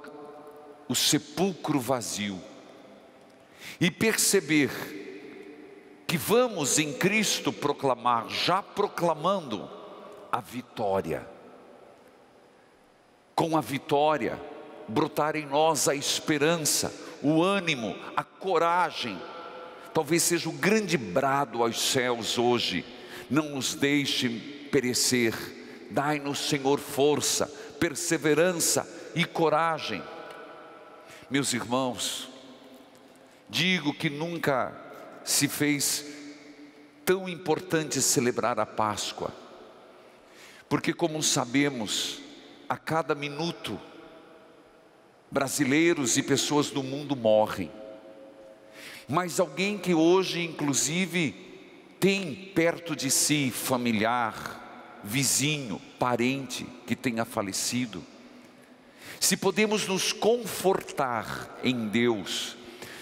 o 0.87 0.95
sepulcro 0.95 1.79
vazio 1.79 2.41
e 3.79 3.89
perceber 3.89 4.69
que 6.05 6.17
vamos 6.17 6.79
em 6.79 6.91
Cristo 6.91 7.53
proclamar, 7.53 8.27
já 8.29 8.61
proclamando 8.61 9.69
a 10.31 10.41
vitória. 10.41 11.27
Com 13.35 13.55
a 13.55 13.61
vitória, 13.61 14.39
brotar 14.87 15.35
em 15.35 15.45
nós 15.45 15.87
a 15.87 15.95
esperança, 15.95 16.93
o 17.21 17.41
ânimo, 17.41 17.95
a 18.17 18.23
coragem 18.23 19.21
talvez 19.93 20.23
seja 20.23 20.49
o 20.49 20.53
grande 20.53 20.97
brado 20.97 21.63
aos 21.63 21.79
céus 21.79 22.37
hoje. 22.37 22.85
Não 23.29 23.49
nos 23.49 23.75
deixe 23.75 24.29
perecer, 24.71 25.33
dai-nos, 25.91 26.39
Senhor, 26.39 26.79
força, 26.79 27.47
perseverança 27.79 28.87
e 29.15 29.25
coragem. 29.25 30.01
Meus 31.29 31.53
irmãos, 31.53 32.29
digo 33.47 33.93
que 33.93 34.09
nunca 34.09 34.73
se 35.23 35.47
fez 35.47 36.05
tão 37.05 37.27
importante 37.27 38.01
celebrar 38.01 38.59
a 38.59 38.65
Páscoa, 38.65 39.31
porque, 40.67 40.93
como 40.93 41.21
sabemos, 41.23 42.19
a 42.67 42.77
cada 42.77 43.15
minuto, 43.15 43.79
brasileiros 45.31 46.17
e 46.17 46.23
pessoas 46.23 46.69
do 46.69 46.83
mundo 46.83 47.15
morrem 47.15 47.71
mas 49.09 49.39
alguém 49.39 49.75
que 49.75 49.95
hoje, 49.95 50.45
inclusive, 50.45 51.33
tem 51.99 52.51
perto 52.53 52.95
de 52.95 53.09
si 53.09 53.49
familiar, 53.49 54.99
vizinho, 55.03 55.81
parente 55.97 56.63
que 56.85 56.95
tenha 56.95 57.25
falecido. 57.25 58.03
Se 59.19 59.35
podemos 59.35 59.87
nos 59.87 60.13
confortar 60.13 61.57
em 61.63 61.87
Deus, 61.87 62.55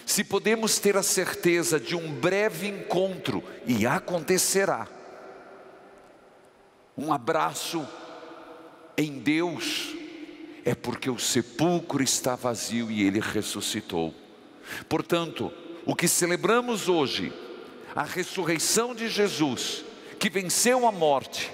se 0.05 0.23
podemos 0.23 0.79
ter 0.79 0.95
a 0.95 1.03
certeza 1.03 1.77
de 1.77 1.93
um 1.93 2.09
breve 2.13 2.67
encontro, 2.67 3.43
e 3.65 3.85
acontecerá, 3.85 4.87
um 6.97 7.11
abraço 7.11 7.85
em 8.95 9.19
Deus, 9.19 9.93
é 10.63 10.73
porque 10.73 11.09
o 11.09 11.19
sepulcro 11.19 12.01
está 12.01 12.35
vazio 12.35 12.89
e 12.89 13.03
ele 13.03 13.19
ressuscitou. 13.19 14.15
Portanto, 14.87 15.51
o 15.87 15.95
que 15.95 16.05
celebramos 16.05 16.89
hoje, 16.89 17.31
a 17.95 18.03
ressurreição 18.03 18.93
de 18.93 19.07
Jesus, 19.07 19.85
que 20.19 20.29
venceu 20.29 20.85
a 20.85 20.91
morte, 20.91 21.49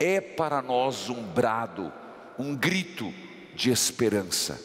é 0.00 0.18
para 0.18 0.62
nós 0.62 1.10
um 1.10 1.22
brado, 1.22 1.92
um 2.38 2.56
grito 2.56 3.12
de 3.54 3.70
esperança, 3.70 4.58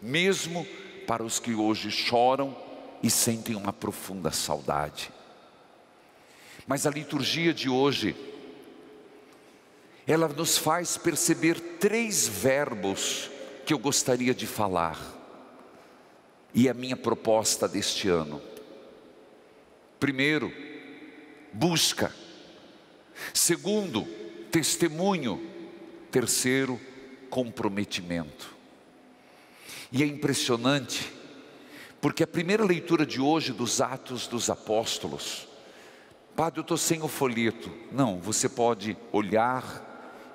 mesmo 0.00 0.66
para 1.06 1.22
os 1.22 1.38
que 1.38 1.54
hoje 1.54 1.90
choram 1.90 2.56
e 3.02 3.10
sentem 3.10 3.54
uma 3.54 3.72
profunda 3.72 4.30
saudade. 4.30 5.12
Mas 6.66 6.86
a 6.86 6.90
liturgia 6.90 7.52
de 7.52 7.68
hoje, 7.68 8.16
ela 10.06 10.26
nos 10.26 10.56
faz 10.56 10.96
perceber 10.96 11.60
três 11.78 12.26
verbos 12.26 13.30
que 13.66 13.74
eu 13.74 13.78
gostaria 13.78 14.34
de 14.34 14.46
falar 14.46 15.17
e 16.54 16.68
a 16.68 16.74
minha 16.74 16.96
proposta 16.96 17.68
deste 17.68 18.08
ano. 18.08 18.40
Primeiro, 20.00 20.52
busca. 21.52 22.14
Segundo, 23.34 24.04
testemunho. 24.50 25.46
Terceiro, 26.10 26.80
comprometimento. 27.28 28.56
E 29.92 30.02
é 30.02 30.06
impressionante, 30.06 31.12
porque 32.00 32.22
a 32.22 32.26
primeira 32.26 32.64
leitura 32.64 33.04
de 33.04 33.20
hoje 33.20 33.52
dos 33.52 33.80
Atos 33.80 34.26
dos 34.26 34.48
Apóstolos, 34.48 35.46
Padre, 36.34 36.60
eu 36.60 36.62
estou 36.62 36.76
sem 36.76 37.02
o 37.02 37.08
folheto. 37.08 37.70
Não, 37.92 38.20
você 38.20 38.48
pode 38.48 38.96
olhar 39.12 39.86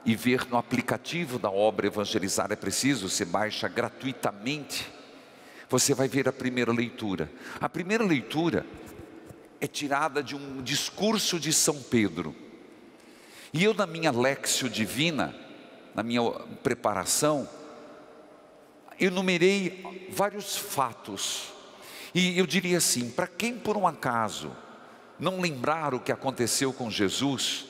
e 0.06 0.15
ver 0.15 0.45
no 0.49 0.58
aplicativo 0.58 1.39
da 1.39 1.49
obra 1.49 1.88
Evangelizar 1.88 2.52
é 2.52 2.56
Preciso, 2.56 3.10
você 3.10 3.23
baixa 3.23 3.67
gratuitamente 3.67 4.91
você 5.74 5.96
vai 5.96 6.08
ver 6.08 6.30
a 6.30 6.32
primeira 6.32 6.72
leitura. 6.72 7.32
A 7.60 7.68
primeira 7.68 8.04
leitura 8.04 8.64
é 9.60 9.66
tirada 9.66 10.22
de 10.22 10.36
um 10.36 10.62
discurso 10.62 11.40
de 11.40 11.52
São 11.52 11.82
Pedro. 11.82 12.36
E 13.52 13.64
eu, 13.64 13.74
na 13.74 13.88
minha 13.88 14.12
Lexio 14.12 14.70
Divina, 14.70 15.34
na 15.96 16.04
minha 16.04 16.22
preparação, 16.62 17.50
enumerei 19.00 19.84
vários 20.12 20.56
fatos. 20.56 21.52
E 22.14 22.38
eu 22.38 22.46
diria 22.46 22.78
assim: 22.78 23.10
para 23.10 23.26
quem 23.26 23.58
por 23.58 23.76
um 23.76 23.88
acaso 23.88 24.56
não 25.20 25.42
lembrar 25.42 25.96
o 25.96 26.00
que 26.00 26.12
aconteceu 26.12 26.72
com 26.72 26.92
Jesus, 26.92 27.66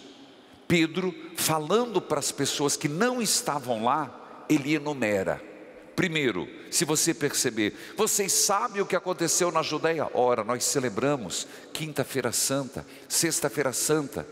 Pedro, 0.68 1.16
falando 1.38 2.02
para 2.02 2.20
as 2.20 2.34
pessoas 2.34 2.76
que 2.76 2.90
não 2.90 3.22
estavam 3.22 3.86
lá, 3.86 4.46
ele 4.50 4.74
enumera 4.74 5.53
Primeiro, 5.96 6.50
se 6.72 6.86
você 6.86 7.14
perceber, 7.14 7.74
vocês 7.96 8.32
sabem 8.32 8.82
o 8.82 8.86
que 8.86 8.96
aconteceu 8.96 9.52
na 9.52 9.62
Judéia? 9.62 10.10
Ora, 10.14 10.44
nós 10.44 10.64
celebramos 10.64 11.48
Quinta-feira 11.72 12.32
Santa, 12.32 12.86
Sexta-feira 13.08 13.72
Santa. 13.72 14.28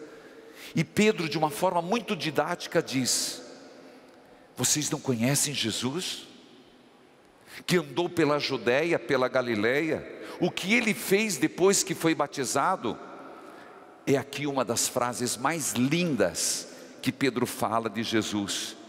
E 0.76 0.84
Pedro, 0.84 1.30
de 1.30 1.38
uma 1.38 1.52
forma 1.52 1.82
muito 1.82 2.15
didática, 2.15 2.82
diz: 2.82 3.43
Vocês 4.58 4.89
não 4.89 5.00
conhecem 5.00 5.54
Jesus? 5.54 6.28
Que 7.67 7.78
andou 7.78 8.10
pela 8.10 8.39
Judéia, 8.39 8.97
pela 8.97 9.28
Galileia, 9.28 10.04
o 10.39 10.50
que 10.50 10.74
ele 10.74 10.95
fez 10.95 11.38
depois 11.38 11.84
que 11.84 11.93
foi 11.93 12.15
batizado? 12.15 12.97
É 14.08 14.17
aqui 14.17 14.47
uma 14.47 14.65
das 14.65 14.88
frases 14.88 15.38
mais 15.38 15.74
lindas 15.74 16.67
que 17.04 17.12
Pedro 17.12 17.45
fala 17.45 17.88
de 17.88 18.02
Jesus 18.02 18.81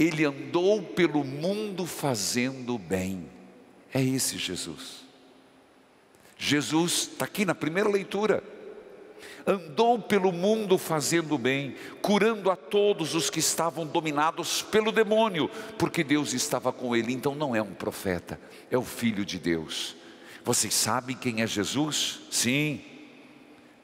ele 0.00 0.24
andou 0.24 0.82
pelo 0.82 1.22
mundo 1.22 1.84
fazendo 1.84 2.78
bem. 2.78 3.28
É 3.92 4.02
esse 4.02 4.38
Jesus. 4.38 5.04
Jesus 6.38 7.10
está 7.12 7.26
aqui 7.26 7.44
na 7.44 7.54
primeira 7.54 7.86
leitura. 7.86 8.42
Andou 9.46 9.98
pelo 9.98 10.32
mundo 10.32 10.78
fazendo 10.78 11.36
bem, 11.36 11.74
curando 12.00 12.50
a 12.50 12.56
todos 12.56 13.14
os 13.14 13.28
que 13.28 13.40
estavam 13.40 13.86
dominados 13.86 14.62
pelo 14.62 14.90
demônio, 14.90 15.50
porque 15.78 16.02
Deus 16.02 16.32
estava 16.32 16.72
com 16.72 16.96
ele. 16.96 17.12
Então 17.12 17.34
não 17.34 17.54
é 17.54 17.60
um 17.60 17.74
profeta, 17.74 18.40
é 18.70 18.78
o 18.78 18.82
Filho 18.82 19.22
de 19.22 19.38
Deus. 19.38 19.96
Vocês 20.42 20.72
sabem 20.72 21.14
quem 21.14 21.42
é 21.42 21.46
Jesus? 21.46 22.20
Sim, 22.30 22.80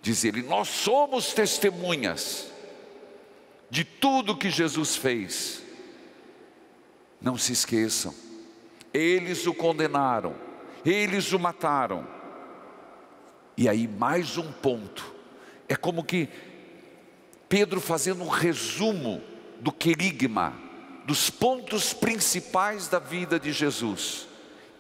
diz 0.01 0.25
ele: 0.25 0.43
Nós 0.43 0.69
somos 0.69 1.35
testemunhas 1.35 2.51
de 3.69 3.85
tudo 3.85 4.37
que 4.37 4.49
Jesus 4.49 4.97
fez 4.97 5.66
não 7.21 7.37
se 7.37 7.53
esqueçam, 7.53 8.15
eles 8.93 9.47
o 9.47 9.55
condenaram, 9.55 10.35
eles 10.85 11.33
o 11.33 11.39
mataram. 11.39 12.07
E 13.57 13.69
aí, 13.69 13.89
mais 13.89 14.37
um 14.37 14.53
ponto, 14.53 15.15
é 15.69 15.75
como 15.75 16.05
que 16.05 16.29
Pedro 17.49 17.81
fazendo 17.81 18.23
um 18.23 18.29
resumo 18.29 19.23
do 19.61 19.73
querigma, 19.73 20.55
dos 21.05 21.31
pontos 21.31 21.93
principais 21.93 22.89
da 22.89 22.99
vida 22.99 23.39
de 23.39 23.53
Jesus. 23.53 24.27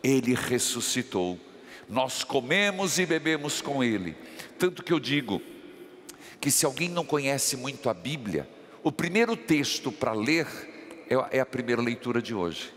Ele 0.02 0.34
ressuscitou, 0.34 1.38
nós 1.88 2.24
comemos 2.24 2.98
e 2.98 3.06
bebemos 3.06 3.60
com 3.60 3.82
Ele. 3.82 4.16
Tanto 4.58 4.82
que 4.82 4.92
eu 4.92 5.00
digo 5.00 5.40
que 6.40 6.50
se 6.50 6.66
alguém 6.66 6.88
não 6.88 7.04
conhece 7.04 7.56
muito 7.56 7.88
a 7.88 7.94
Bíblia, 7.94 8.48
o 8.82 8.92
primeiro 8.92 9.36
texto 9.36 9.90
para 9.90 10.12
ler 10.12 10.46
é, 11.08 11.40
a 11.40 11.46
primeira 11.46 11.80
leitura 11.82 12.20
de 12.20 12.34
hoje. 12.34 12.72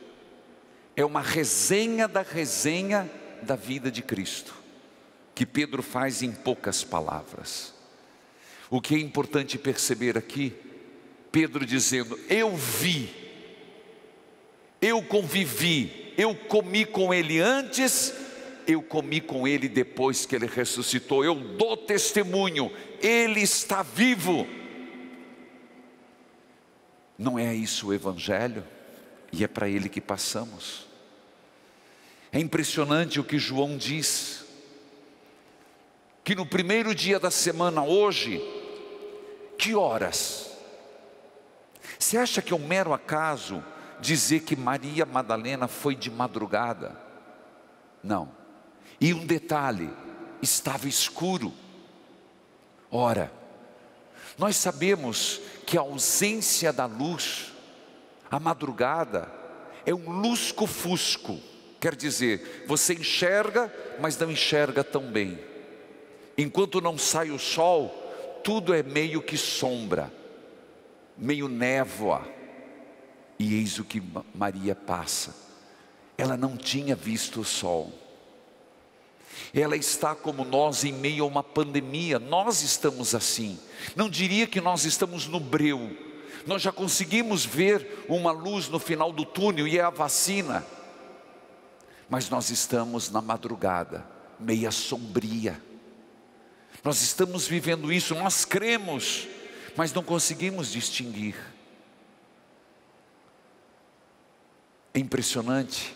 É 0.95 1.05
uma 1.05 1.21
resenha 1.21 2.07
da 2.07 2.21
resenha 2.21 3.09
da 3.41 3.55
vida 3.55 3.89
de 3.89 4.01
Cristo, 4.01 4.53
que 5.33 5.45
Pedro 5.45 5.81
faz 5.81 6.21
em 6.21 6.31
poucas 6.31 6.83
palavras. 6.83 7.73
O 8.69 8.81
que 8.81 8.95
é 8.95 8.99
importante 8.99 9.57
perceber 9.57 10.17
aqui, 10.17 10.53
Pedro 11.31 11.65
dizendo: 11.65 12.19
Eu 12.29 12.55
vi, 12.55 13.09
Eu 14.81 15.01
convivi, 15.01 16.13
eu 16.17 16.33
comi 16.33 16.85
com 16.85 17.13
ele 17.13 17.39
antes, 17.39 18.13
eu 18.65 18.81
comi 18.81 19.19
com 19.19 19.47
ele 19.47 19.67
depois 19.67 20.25
que 20.25 20.35
ele 20.35 20.47
ressuscitou. 20.47 21.23
Eu 21.25 21.35
dou 21.35 21.75
testemunho, 21.75 22.71
ele 23.01 23.41
está 23.41 23.83
vivo. 23.83 24.47
Não 27.19 27.37
é 27.37 27.53
isso 27.53 27.87
o 27.87 27.93
Evangelho? 27.93 28.65
E 29.29 29.43
é 29.43 29.47
para 29.47 29.67
ele 29.67 29.89
que 29.89 29.99
passamos. 29.99 30.87
É 32.31 32.39
impressionante 32.39 33.19
o 33.19 33.23
que 33.25 33.37
João 33.37 33.75
diz, 33.77 34.45
que 36.23 36.33
no 36.33 36.45
primeiro 36.45 36.95
dia 36.95 37.19
da 37.19 37.29
semana, 37.29 37.83
hoje, 37.83 38.41
que 39.57 39.75
horas? 39.75 40.49
Você 41.97 42.17
acha 42.17 42.41
que 42.41 42.53
é 42.53 42.55
um 42.55 42.65
mero 42.65 42.93
acaso 42.93 43.61
dizer 43.99 44.41
que 44.41 44.55
Maria 44.55 45.05
Madalena 45.05 45.67
foi 45.67 45.95
de 45.95 46.09
madrugada? 46.09 46.97
Não. 48.01 48.31
E 49.01 49.13
um 49.13 49.25
detalhe: 49.25 49.89
estava 50.41 50.87
escuro. 50.87 51.51
Ora, 52.89 53.38
nós 54.39 54.55
sabemos 54.55 55.41
que 55.65 55.77
a 55.77 55.81
ausência 55.81 56.71
da 56.71 56.85
luz, 56.85 57.51
a 58.31 58.39
madrugada, 58.39 59.29
é 59.85 59.93
um 59.93 60.09
lusco-fusco. 60.09 61.37
Quer 61.79 61.93
dizer, 61.93 62.65
você 62.65 62.93
enxerga, 62.93 63.71
mas 63.99 64.17
não 64.17 64.31
enxerga 64.31 64.81
tão 64.81 65.11
bem. 65.11 65.37
Enquanto 66.37 66.79
não 66.79 66.97
sai 66.97 67.31
o 67.31 67.37
sol, 67.37 67.89
tudo 68.41 68.73
é 68.73 68.81
meio 68.81 69.21
que 69.21 69.37
sombra, 69.37 70.11
meio 71.17 71.49
névoa. 71.49 72.25
E 73.37 73.55
eis 73.55 73.77
o 73.77 73.83
que 73.83 74.01
Maria 74.33 74.73
passa. 74.73 75.35
Ela 76.17 76.37
não 76.37 76.55
tinha 76.55 76.95
visto 76.95 77.41
o 77.41 77.45
sol. 77.45 77.91
Ela 79.53 79.75
está 79.75 80.13
como 80.13 80.45
nós 80.45 80.83
em 80.83 80.93
meio 80.93 81.23
a 81.23 81.27
uma 81.27 81.43
pandemia, 81.43 82.19
nós 82.19 82.61
estamos 82.61 83.15
assim. 83.15 83.59
Não 83.95 84.09
diria 84.09 84.45
que 84.45 84.61
nós 84.61 84.85
estamos 84.85 85.27
no 85.27 85.39
breu, 85.39 85.95
nós 86.45 86.61
já 86.61 86.71
conseguimos 86.71 87.45
ver 87.45 88.05
uma 88.07 88.31
luz 88.31 88.69
no 88.69 88.79
final 88.79 89.11
do 89.11 89.25
túnel 89.25 89.67
e 89.67 89.77
é 89.77 89.81
a 89.81 89.89
vacina, 89.89 90.65
mas 92.09 92.29
nós 92.29 92.49
estamos 92.49 93.09
na 93.09 93.21
madrugada, 93.21 94.05
meia 94.39 94.71
sombria. 94.71 95.61
Nós 96.83 97.01
estamos 97.01 97.47
vivendo 97.47 97.91
isso, 97.91 98.15
nós 98.15 98.45
cremos, 98.45 99.27
mas 99.75 99.93
não 99.93 100.03
conseguimos 100.03 100.71
distinguir. 100.71 101.35
É 104.93 104.99
impressionante 104.99 105.95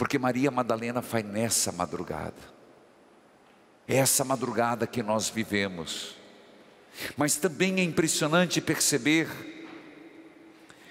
porque 0.00 0.18
Maria 0.18 0.50
Madalena 0.50 1.02
foi 1.02 1.22
nessa 1.22 1.70
madrugada. 1.70 2.32
É 3.86 3.96
essa 3.96 4.24
madrugada 4.24 4.86
que 4.86 5.02
nós 5.02 5.28
vivemos. 5.28 6.16
Mas 7.18 7.36
também 7.36 7.80
é 7.80 7.82
impressionante 7.82 8.62
perceber 8.62 9.28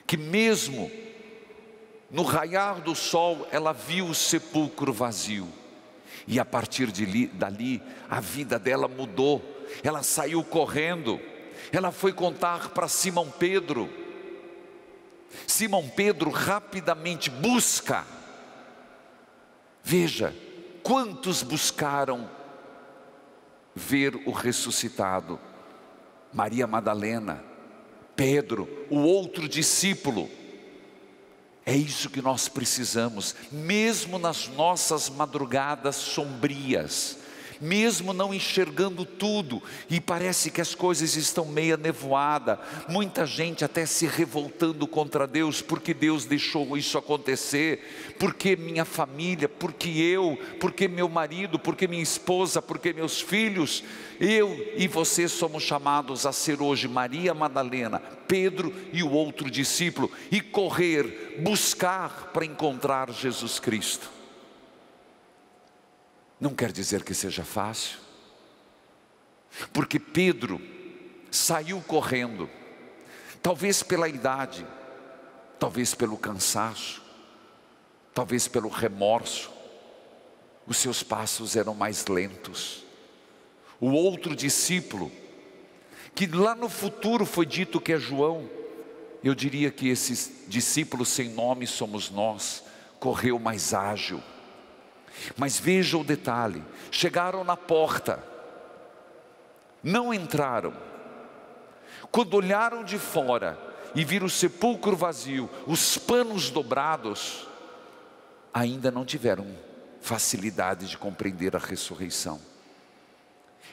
que 0.06 0.16
mesmo 0.16 0.92
no 2.12 2.22
raiar 2.22 2.82
do 2.82 2.94
sol, 2.94 3.48
ela 3.52 3.74
viu 3.74 4.06
o 4.06 4.14
sepulcro 4.14 4.94
vazio. 4.94 5.48
E 6.28 6.40
a 6.40 6.46
partir 6.46 6.92
de 6.92 7.26
dali, 7.30 7.82
a 8.08 8.20
vida 8.20 8.60
dela 8.60 8.88
mudou. 8.88 9.42
Ela 9.84 10.04
saiu 10.04 10.44
correndo. 10.44 11.20
Ela 11.72 11.92
foi 11.92 12.14
contar 12.14 12.70
para 12.70 12.88
Simão 12.88 13.32
Pedro. 13.32 13.90
Simão 15.48 15.90
Pedro 15.90 16.30
rapidamente 16.30 17.32
busca 17.32 18.06
Veja, 19.84 20.36
quantos 20.84 21.44
buscaram 21.44 22.30
ver 23.76 24.16
o 24.26 24.32
ressuscitado? 24.32 25.40
Maria 26.34 26.68
Madalena, 26.68 27.44
Pedro, 28.16 28.68
o 28.90 28.98
outro 28.98 29.48
discípulo. 29.48 30.30
É 31.66 31.76
isso 31.76 32.10
que 32.10 32.22
nós 32.22 32.48
precisamos, 32.48 33.36
mesmo 33.52 34.18
nas 34.18 34.48
nossas 34.48 35.08
madrugadas 35.10 35.96
sombrias, 35.96 37.19
mesmo 37.60 38.14
não 38.14 38.34
enxergando 38.34 39.06
tudo, 39.06 39.62
e 39.90 40.00
parece 40.00 40.52
que 40.52 40.62
as 40.62 40.74
coisas 40.74 41.16
estão 41.16 41.46
meia 41.46 41.78
nevoada, 41.78 42.60
muita 42.88 43.26
gente 43.26 43.66
até 43.66 43.86
se 43.86 44.08
revoltando 44.08 44.88
contra 44.88 45.28
Deus, 45.28 45.62
porque 45.62 45.94
Deus 45.94 46.26
deixou 46.26 46.78
isso 46.78 46.98
acontecer, 46.98 48.16
porque 48.18 48.56
minha 48.56 48.86
família, 48.86 49.50
porque 49.50 49.90
eu, 49.90 50.38
porque 50.60 50.88
meu 50.88 51.10
marido, 51.10 51.60
porque 51.60 51.88
minha 51.88 52.04
esposa, 52.04 52.62
porque 52.62 52.94
meus 52.94 53.20
filhos, 53.22 53.84
eu 54.20 54.74
e 54.76 54.88
você 54.88 55.28
somos 55.28 55.64
chamados 55.64 56.26
a 56.26 56.32
ser 56.32 56.62
hoje 56.62 56.88
Maria 56.88 57.34
Madalena, 57.34 58.00
Pedro 58.28 58.74
e 58.92 59.02
o 59.02 59.12
outro 59.12 59.50
discípulo, 59.50 60.12
e 60.32 60.42
correr, 60.42 61.38
buscar 61.40 62.32
para 62.34 62.46
encontrar 62.46 63.12
Jesus 63.12 63.60
Cristo. 63.60 64.19
Não 66.40 66.54
quer 66.54 66.72
dizer 66.72 67.04
que 67.04 67.14
seja 67.14 67.44
fácil, 67.44 67.98
porque 69.74 70.00
Pedro 70.00 70.62
saiu 71.30 71.82
correndo, 71.82 72.50
talvez 73.42 73.84
pela 73.84 74.08
idade, 74.08 74.66
talvez 75.60 75.94
pelo 75.94 76.18
cansaço, 76.18 77.02
talvez 78.14 78.48
pelo 78.48 78.70
remorso, 78.70 79.52
os 80.66 80.78
seus 80.78 81.04
passos 81.04 81.58
eram 81.58 81.74
mais 81.76 82.06
lentos. 82.08 82.86
O 83.80 83.90
outro 83.90 84.34
discípulo, 84.34 85.12
que 86.16 86.26
lá 86.26 86.56
no 86.56 86.70
futuro 86.70 87.26
foi 87.26 87.46
dito 87.46 87.82
que 87.82 87.92
é 87.92 88.00
João, 88.00 88.50
eu 89.22 89.36
diria 89.36 89.72
que 89.72 89.90
esses 89.90 90.32
discípulos 90.48 91.10
sem 91.10 91.30
nome 91.30 91.68
somos 91.68 92.10
nós, 92.10 92.64
correu 92.98 93.38
mais 93.38 93.74
ágil 93.74 94.24
mas 95.38 95.60
veja 95.60 95.98
o 95.98 96.04
detalhe: 96.04 96.64
chegaram 96.92 97.44
na 97.44 97.58
porta, 97.58 98.24
não 99.84 100.14
entraram. 100.14 100.74
Quando 102.12 102.34
olharam 102.36 102.84
de 102.84 102.98
fora 102.98 103.58
e 103.94 104.04
viram 104.04 104.26
o 104.26 104.30
sepulcro 104.30 104.96
vazio, 104.96 105.50
os 105.68 105.98
panos 105.98 106.50
dobrados, 106.50 107.48
ainda 108.54 108.90
não 108.90 109.06
tiveram 109.06 109.46
facilidade 110.02 110.88
de 110.88 110.98
compreender 110.98 111.56
a 111.56 111.60
ressurreição. 111.60 112.40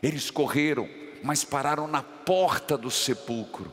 Eles 0.02 0.30
correram, 0.30 0.88
mas 1.22 1.44
pararam 1.44 1.86
na 1.86 2.02
porta 2.02 2.76
do 2.76 2.90
sepulcro. 2.90 3.72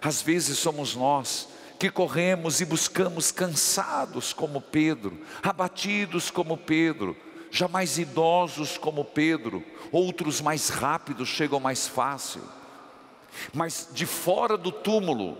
Às 0.00 0.22
vezes 0.22 0.58
somos 0.58 0.94
nós 0.94 1.48
que 1.80 1.88
corremos 1.88 2.60
e 2.60 2.66
buscamos 2.66 3.32
cansados 3.32 4.34
como 4.34 4.60
Pedro, 4.60 5.18
abatidos 5.42 6.30
como 6.30 6.58
Pedro, 6.58 7.16
jamais 7.50 7.96
idosos 7.96 8.76
como 8.76 9.02
Pedro, 9.02 9.64
outros 9.90 10.42
mais 10.42 10.68
rápidos 10.68 11.30
chegam 11.30 11.58
mais 11.58 11.88
fácil. 11.88 12.42
Mas 13.54 13.88
de 13.94 14.04
fora 14.04 14.58
do 14.58 14.70
túmulo 14.70 15.38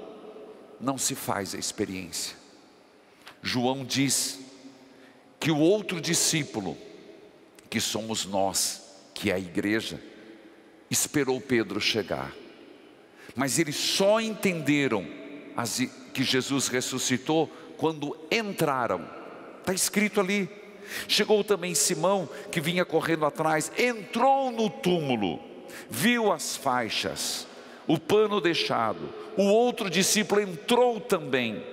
não 0.81 0.97
se 0.97 1.15
faz 1.15 1.55
a 1.55 1.59
experiência. 1.59 2.35
João 3.43 3.85
diz 3.85 4.41
que 5.39 5.51
o 5.51 5.59
outro 5.59 6.01
discípulo, 6.01 6.75
que 7.69 7.83
somos 7.83 8.25
nós, 8.25 8.81
que 9.13 9.31
é 9.31 9.35
a 9.35 9.39
igreja, 9.39 10.03
esperou 10.91 11.39
Pedro 11.39 11.83
chegar. 11.83 12.33
Mas 13.37 13.59
eles 13.59 13.77
só 13.77 14.23
entenderam 14.23 15.20
que 16.13 16.23
Jesus 16.23 16.69
ressuscitou 16.69 17.49
quando 17.77 18.17
entraram. 18.31 19.09
Está 19.61 19.73
escrito 19.73 20.21
ali. 20.21 20.49
Chegou 21.07 21.45
também 21.45 21.75
Simão, 21.75 22.29
que 22.51 22.61
vinha 22.61 22.85
correndo 22.85 23.25
atrás, 23.25 23.71
entrou 23.79 24.51
no 24.51 24.69
túmulo, 24.69 25.39
viu 25.89 26.33
as 26.33 26.57
faixas, 26.57 27.47
o 27.87 27.99
pano 27.99 28.41
deixado. 28.41 29.09
O 29.37 29.45
outro 29.45 29.89
discípulo 29.89 30.41
entrou 30.41 31.01
também. 31.01 31.65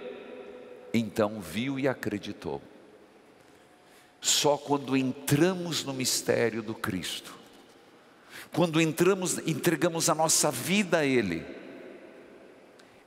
Então 0.93 1.41
viu 1.41 1.79
e 1.79 1.87
acreditou. 1.87 2.61
Só 4.21 4.57
quando 4.57 4.95
entramos 4.95 5.83
no 5.83 5.93
mistério 5.93 6.61
do 6.61 6.73
Cristo, 6.73 7.35
quando 8.51 8.81
entramos, 8.81 9.37
entregamos 9.47 10.09
a 10.09 10.15
nossa 10.15 10.49
vida 10.49 10.99
a 10.99 11.05
Ele, 11.05 11.45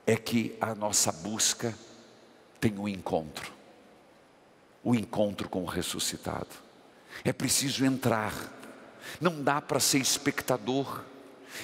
é 0.05 0.15
que 0.15 0.55
a 0.59 0.73
nossa 0.75 1.11
busca 1.11 1.75
tem 2.59 2.77
um 2.77 2.87
encontro 2.87 3.61
o 4.83 4.95
encontro 4.95 5.47
com 5.47 5.63
o 5.63 5.65
ressuscitado. 5.65 6.49
É 7.23 7.31
preciso 7.31 7.85
entrar, 7.85 8.33
não 9.19 9.43
dá 9.43 9.61
para 9.61 9.79
ser 9.79 9.99
espectador. 9.99 11.03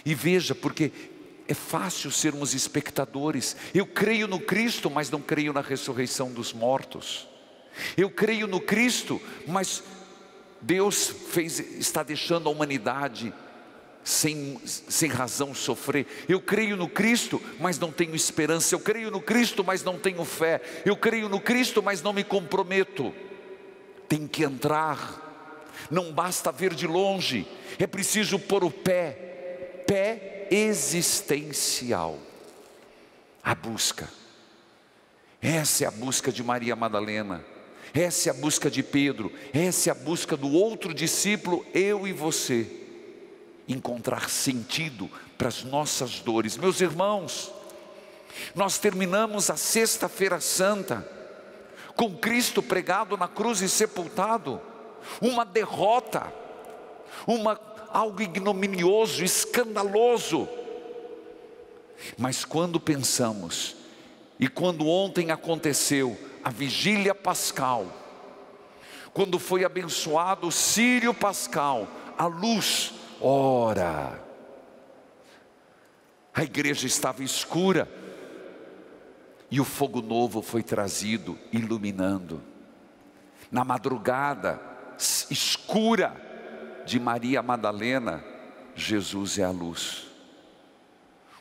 E 0.06 0.14
veja, 0.14 0.54
porque 0.54 0.92
é 1.48 1.54
fácil 1.54 2.12
sermos 2.12 2.54
espectadores. 2.54 3.56
Eu 3.74 3.86
creio 3.86 4.28
no 4.28 4.40
Cristo, 4.40 4.90
mas 4.90 5.10
não 5.10 5.22
creio 5.22 5.54
na 5.54 5.62
ressurreição 5.62 6.32
dos 6.32 6.54
mortos. 6.54 7.28
Eu 7.96 8.10
creio 8.10 8.48
no 8.48 8.60
Cristo, 8.60 9.22
mas 9.48 9.84
Deus 10.62 11.08
fez, 11.08 11.60
está 11.60 12.04
deixando 12.04 12.50
a 12.50 12.52
humanidade 12.52 13.34
sem, 14.08 14.58
sem 14.64 15.10
razão 15.10 15.54
sofrer. 15.54 16.08
Eu 16.30 16.40
creio 16.40 16.78
no 16.78 16.88
Cristo, 16.88 17.42
mas 17.60 17.78
não 17.78 17.92
tenho 17.92 18.16
esperança. 18.16 18.74
Eu 18.74 18.80
creio 18.80 19.12
no 19.12 19.20
Cristo, 19.20 19.66
mas 19.66 19.84
não 19.84 20.00
tenho 20.00 20.24
fé. 20.24 20.62
Eu 20.86 20.96
creio 20.96 21.28
no 21.28 21.42
Cristo, 21.42 21.84
mas 21.84 22.02
não 22.02 22.14
me 22.14 22.24
comprometo. 22.24 23.14
Tem 24.08 24.26
que 24.26 24.46
entrar. 24.46 25.26
Não 25.92 26.14
basta 26.14 26.54
ver 26.54 26.74
de 26.74 26.88
longe, 26.88 27.46
é 27.78 27.86
preciso 27.86 28.40
pôr 28.40 28.64
o 28.64 28.72
pé, 28.72 29.84
pé 29.86 30.48
existencial. 30.50 32.18
A 33.44 33.54
busca. 33.54 34.10
Essa 35.42 35.84
é 35.84 35.88
a 35.88 35.92
busca 35.92 36.32
de 36.32 36.42
Maria 36.42 36.78
Madalena. 36.78 37.46
Essa 37.94 38.30
é 38.30 38.32
a 38.32 38.34
busca 38.34 38.70
de 38.70 38.84
Pedro, 38.84 39.32
essa 39.54 39.90
é 39.90 39.92
a 39.92 39.96
busca 39.96 40.36
do 40.36 40.52
outro 40.52 40.94
discípulo, 40.94 41.66
eu 41.74 42.08
e 42.08 42.14
você. 42.14 42.77
Encontrar 43.68 44.30
sentido 44.30 45.10
para 45.38 45.50
as 45.50 45.64
nossas 45.64 46.20
dores. 46.20 46.58
Meus 46.58 46.82
irmãos, 46.82 47.52
nós 48.56 48.78
terminamos 48.78 49.50
a 49.50 49.58
Sexta-feira 49.58 50.40
Santa 50.40 51.08
com 51.96 52.16
Cristo 52.16 52.62
pregado 52.62 53.18
na 53.18 53.28
cruz 53.28 53.62
e 53.62 53.68
sepultado, 53.68 54.62
uma 55.20 55.44
derrota, 55.44 56.32
uma 57.26 57.60
algo 57.90 58.22
ignominioso, 58.22 59.24
escandaloso. 59.24 60.48
Mas 62.18 62.46
quando 62.46 62.80
pensamos, 62.80 63.76
e 64.40 64.48
quando 64.48 64.88
ontem 64.88 65.32
aconteceu, 65.32 66.18
a 66.44 66.50
vigília 66.50 67.16
pascal, 67.16 67.88
quando 69.14 69.40
foi 69.40 69.66
abençoado 69.66 70.48
o 70.48 70.52
Sírio 70.52 71.14
Pascal, 71.14 71.88
a 72.18 72.28
luz, 72.28 72.94
ora, 73.22 74.24
a 76.34 76.44
igreja 76.44 76.86
estava 76.86 77.24
escura, 77.24 77.90
e 79.50 79.60
o 79.60 79.66
fogo 79.66 80.02
novo 80.02 80.42
foi 80.42 80.62
trazido, 80.62 81.38
iluminando. 81.52 82.42
Na 83.50 83.64
madrugada 83.64 84.60
escura 85.30 86.16
de 86.86 87.00
Maria 87.00 87.42
Madalena, 87.42 88.24
Jesus 88.76 89.40
é 89.40 89.44
a 89.44 89.52
luz. 89.52 90.08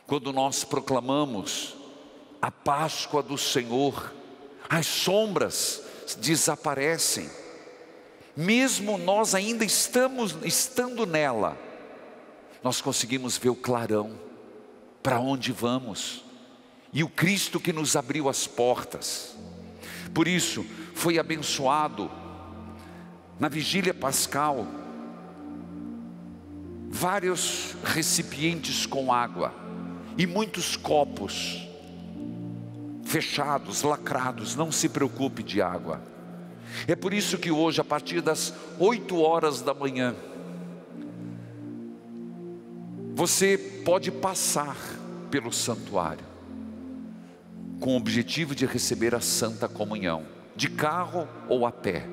Quando 0.05 0.31
nós 0.31 0.63
proclamamos 0.63 1.75
a 2.41 2.49
Páscoa 2.49 3.21
do 3.21 3.37
Senhor, 3.37 4.13
as 4.69 4.85
sombras 4.85 5.81
desaparecem. 6.19 7.29
Mesmo 8.35 8.97
nós 8.97 9.35
ainda 9.35 9.65
estamos 9.65 10.37
estando 10.43 11.05
nela, 11.05 11.57
nós 12.67 12.81
conseguimos 12.81 13.37
ver 13.37 13.47
o 13.47 13.55
clarão 13.55 14.19
para 15.01 15.21
onde 15.21 15.53
vamos 15.53 16.21
e 16.91 17.01
o 17.01 17.07
Cristo 17.07 17.61
que 17.61 17.71
nos 17.71 17.95
abriu 17.95 18.27
as 18.27 18.45
portas. 18.45 19.37
Por 20.13 20.27
isso, 20.27 20.65
foi 20.93 21.17
abençoado 21.17 22.11
na 23.39 23.47
vigília 23.47 23.93
pascal 23.93 24.67
vários 26.89 27.73
recipientes 27.85 28.85
com 28.85 29.13
água 29.13 29.53
e 30.17 30.27
muitos 30.27 30.75
copos 30.75 31.65
fechados, 33.05 33.81
lacrados, 33.81 34.57
não 34.57 34.73
se 34.73 34.89
preocupe 34.89 35.41
de 35.41 35.61
água. 35.61 36.01
É 36.85 36.97
por 36.97 37.13
isso 37.13 37.37
que 37.37 37.49
hoje, 37.49 37.79
a 37.79 37.85
partir 37.85 38.19
das 38.19 38.53
8 38.77 39.17
horas 39.21 39.61
da 39.61 39.73
manhã, 39.73 40.13
você 43.17 43.57
pode 43.83 44.11
passar 44.11 44.77
pelo 45.31 45.51
santuário 45.51 46.23
com 47.79 47.95
o 47.95 47.97
objetivo 47.97 48.53
de 48.53 48.65
receber 48.67 49.15
a 49.15 49.19
santa 49.19 49.67
comunhão, 49.67 50.23
de 50.55 50.69
carro 50.69 51.27
ou 51.49 51.65
a 51.65 51.71
pé, 51.71 52.05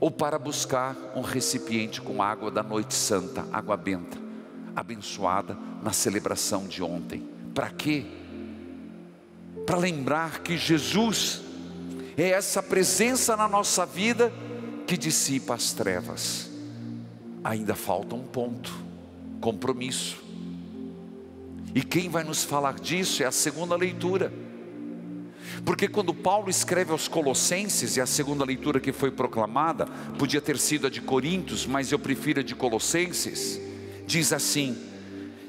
ou 0.00 0.10
para 0.10 0.38
buscar 0.38 0.96
um 1.14 1.20
recipiente 1.20 2.00
com 2.00 2.20
água 2.20 2.50
da 2.50 2.62
noite 2.62 2.94
santa, 2.94 3.46
água 3.52 3.76
benta, 3.76 4.18
abençoada 4.74 5.56
na 5.80 5.92
celebração 5.92 6.66
de 6.66 6.82
ontem. 6.82 7.26
Para 7.54 7.70
quê? 7.70 8.04
para 9.66 9.78
lembrar 9.78 10.40
que 10.40 10.56
Jesus 10.56 11.42
é 12.16 12.30
essa 12.30 12.62
presença 12.62 13.36
na 13.36 13.48
nossa 13.48 13.86
vida 13.86 14.32
que 14.86 14.96
dissipa 14.96 15.54
as 15.54 15.72
trevas. 15.72 16.50
Ainda 17.42 17.74
falta 17.74 18.14
um 18.14 18.22
ponto: 18.22 18.83
compromisso. 19.44 20.24
E 21.74 21.82
quem 21.82 22.08
vai 22.08 22.24
nos 22.24 22.42
falar 22.42 22.80
disso 22.80 23.22
é 23.22 23.26
a 23.26 23.30
segunda 23.30 23.76
leitura. 23.76 24.32
Porque 25.66 25.86
quando 25.86 26.14
Paulo 26.14 26.48
escreve 26.48 26.92
aos 26.92 27.08
Colossenses, 27.08 27.98
e 27.98 28.00
a 28.00 28.06
segunda 28.06 28.42
leitura 28.42 28.80
que 28.80 28.90
foi 28.90 29.10
proclamada, 29.10 29.84
podia 30.18 30.40
ter 30.40 30.56
sido 30.56 30.86
a 30.86 30.90
de 30.90 31.02
Coríntios, 31.02 31.66
mas 31.66 31.92
eu 31.92 31.98
prefiro 31.98 32.40
a 32.40 32.42
de 32.42 32.54
Colossenses, 32.54 33.60
diz 34.06 34.32
assim: 34.32 34.78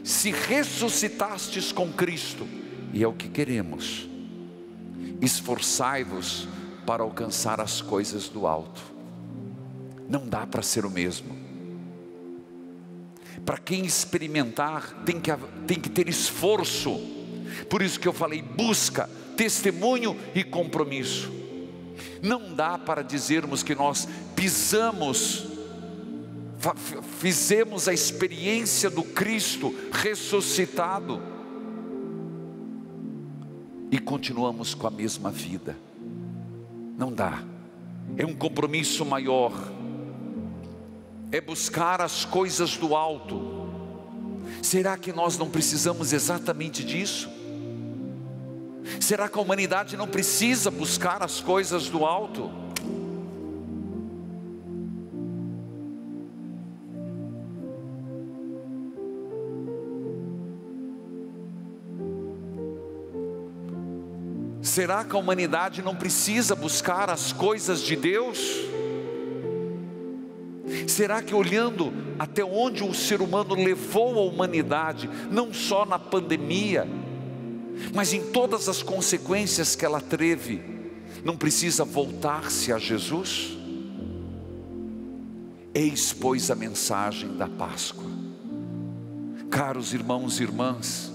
Se 0.03 0.29
ressuscitastes 0.29 1.71
com 1.71 1.89
Cristo, 1.93 2.45
e 2.91 3.01
é 3.01 3.08
o 3.08 3.13
que 3.13 3.29
queremos. 3.29 4.10
Esforçai-vos 5.21 6.49
para 6.86 7.01
alcançar 7.01 7.62
as 7.62 7.81
coisas 7.81 8.27
do 8.27 8.45
alto. 8.45 8.81
Não 10.10 10.27
dá 10.27 10.45
para 10.45 10.62
ser 10.62 10.86
o 10.86 10.91
mesmo. 10.91 11.44
Para 13.45 13.58
quem 13.58 13.86
experimentar, 13.86 15.03
tem 15.05 15.19
que, 15.19 15.31
tem 15.67 15.79
que 15.79 15.89
ter 15.89 16.10
esforço. 16.10 16.99
Por 17.69 17.81
isso 17.81 17.99
que 17.99 18.08
eu 18.08 18.13
falei: 18.13 18.41
busca, 18.41 19.09
testemunho 19.38 20.17
e 20.34 20.43
compromisso. 20.43 21.32
Não 22.22 22.53
dá 22.55 22.78
para 22.78 23.03
dizermos 23.03 23.61
que 23.61 23.76
nós 23.76 24.07
pisamos, 24.36 25.45
fizemos 27.19 27.88
a 27.88 27.93
experiência 27.93 28.89
do 28.89 29.03
Cristo 29.03 29.74
ressuscitado 29.91 31.22
e 33.91 33.99
continuamos 33.99 34.74
com 34.74 34.88
a 34.88 34.91
mesma 34.91 35.30
vida. 35.30 35.78
Não 36.97 37.13
dá. 37.13 37.43
É 38.17 38.26
um 38.26 38.36
compromisso 38.36 39.05
maior. 39.05 39.53
É 41.36 41.41
buscar 41.41 41.99
as 41.99 42.23
coisas 42.23 42.77
do 42.77 42.95
alto. 42.95 43.67
Será 44.61 44.97
que 44.97 45.11
nós 45.11 45.38
não 45.38 45.49
precisamos 45.49 46.13
exatamente 46.13 46.81
disso? 46.81 47.29
Será 49.01 49.27
que 49.27 49.38
a 49.38 49.41
humanidade 49.41 49.97
não 49.97 50.07
precisa 50.07 50.71
buscar 50.71 51.21
as 51.21 51.41
coisas 51.41 51.89
do 51.89 52.05
alto? 52.05 52.49
Será 64.61 65.03
que 65.03 65.13
a 65.13 65.19
humanidade 65.19 65.81
não 65.81 65.97
precisa 65.97 66.55
buscar 66.55 67.09
as 67.09 67.33
coisas 67.33 67.81
de 67.81 67.97
Deus? 67.97 68.73
Será 70.95 71.21
que 71.21 71.35
olhando 71.35 71.91
até 72.17 72.41
onde 72.41 72.81
o 72.81 72.93
ser 72.93 73.21
humano 73.21 73.53
levou 73.53 74.17
a 74.17 74.21
humanidade, 74.21 75.09
não 75.29 75.53
só 75.53 75.85
na 75.85 75.99
pandemia, 75.99 76.87
mas 77.93 78.13
em 78.13 78.31
todas 78.31 78.69
as 78.69 78.81
consequências 78.81 79.75
que 79.75 79.83
ela 79.83 79.99
teve, 79.99 80.61
não 81.21 81.35
precisa 81.35 81.83
voltar-se 81.83 82.71
a 82.71 82.79
Jesus? 82.79 83.57
Eis, 85.73 86.13
pois, 86.13 86.49
a 86.49 86.55
mensagem 86.55 87.35
da 87.35 87.49
Páscoa. 87.49 88.09
Caros 89.51 89.93
irmãos 89.93 90.39
e 90.39 90.43
irmãs, 90.43 91.11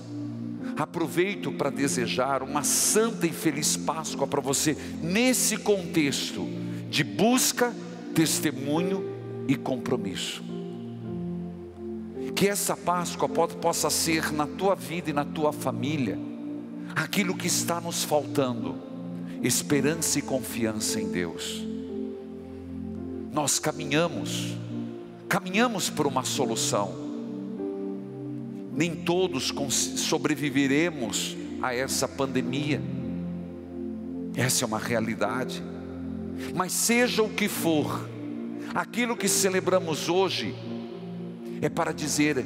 aproveito 0.76 1.52
para 1.52 1.70
desejar 1.70 2.42
uma 2.42 2.64
santa 2.64 3.26
e 3.26 3.32
feliz 3.32 3.78
Páscoa 3.78 4.26
para 4.26 4.42
você, 4.42 4.76
nesse 5.02 5.56
contexto 5.56 6.46
de 6.90 7.02
busca, 7.02 7.74
testemunho 8.14 9.09
e 9.52 9.56
compromisso. 9.56 10.42
Que 12.34 12.48
essa 12.48 12.76
Páscoa 12.76 13.28
possa 13.28 13.90
ser 13.90 14.32
na 14.32 14.46
tua 14.46 14.74
vida 14.74 15.10
e 15.10 15.12
na 15.12 15.24
tua 15.24 15.52
família 15.52 16.18
aquilo 16.94 17.36
que 17.36 17.46
está 17.46 17.80
nos 17.80 18.04
faltando: 18.04 18.76
esperança 19.42 20.18
e 20.18 20.22
confiança 20.22 21.00
em 21.00 21.10
Deus. 21.10 21.66
Nós 23.32 23.58
caminhamos, 23.58 24.56
caminhamos 25.28 25.90
por 25.90 26.06
uma 26.06 26.24
solução 26.24 27.10
nem 28.72 28.94
todos 28.94 29.52
sobreviveremos 29.96 31.36
a 31.60 31.74
essa 31.74 32.06
pandemia. 32.08 32.80
Essa 34.34 34.64
é 34.64 34.66
uma 34.66 34.78
realidade. 34.78 35.62
Mas 36.54 36.72
seja 36.72 37.22
o 37.22 37.28
que 37.28 37.48
for, 37.48 38.08
aquilo 38.74 39.16
que 39.16 39.28
celebramos 39.28 40.08
hoje 40.08 40.54
é 41.60 41.68
para 41.68 41.92
dizer 41.92 42.44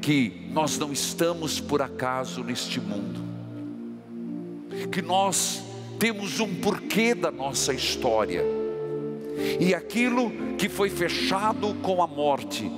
que 0.00 0.48
nós 0.50 0.78
não 0.78 0.92
estamos 0.92 1.60
por 1.60 1.80
acaso 1.80 2.44
neste 2.44 2.80
mundo, 2.80 3.20
que 4.92 5.00
nós 5.00 5.62
temos 5.98 6.40
um 6.40 6.54
porquê 6.56 7.14
da 7.14 7.30
nossa 7.30 7.72
história, 7.72 8.44
e 9.58 9.74
aquilo 9.74 10.30
que 10.56 10.68
foi 10.68 10.90
fechado 10.90 11.74
com 11.82 12.02
a 12.02 12.06
morte, 12.06 12.70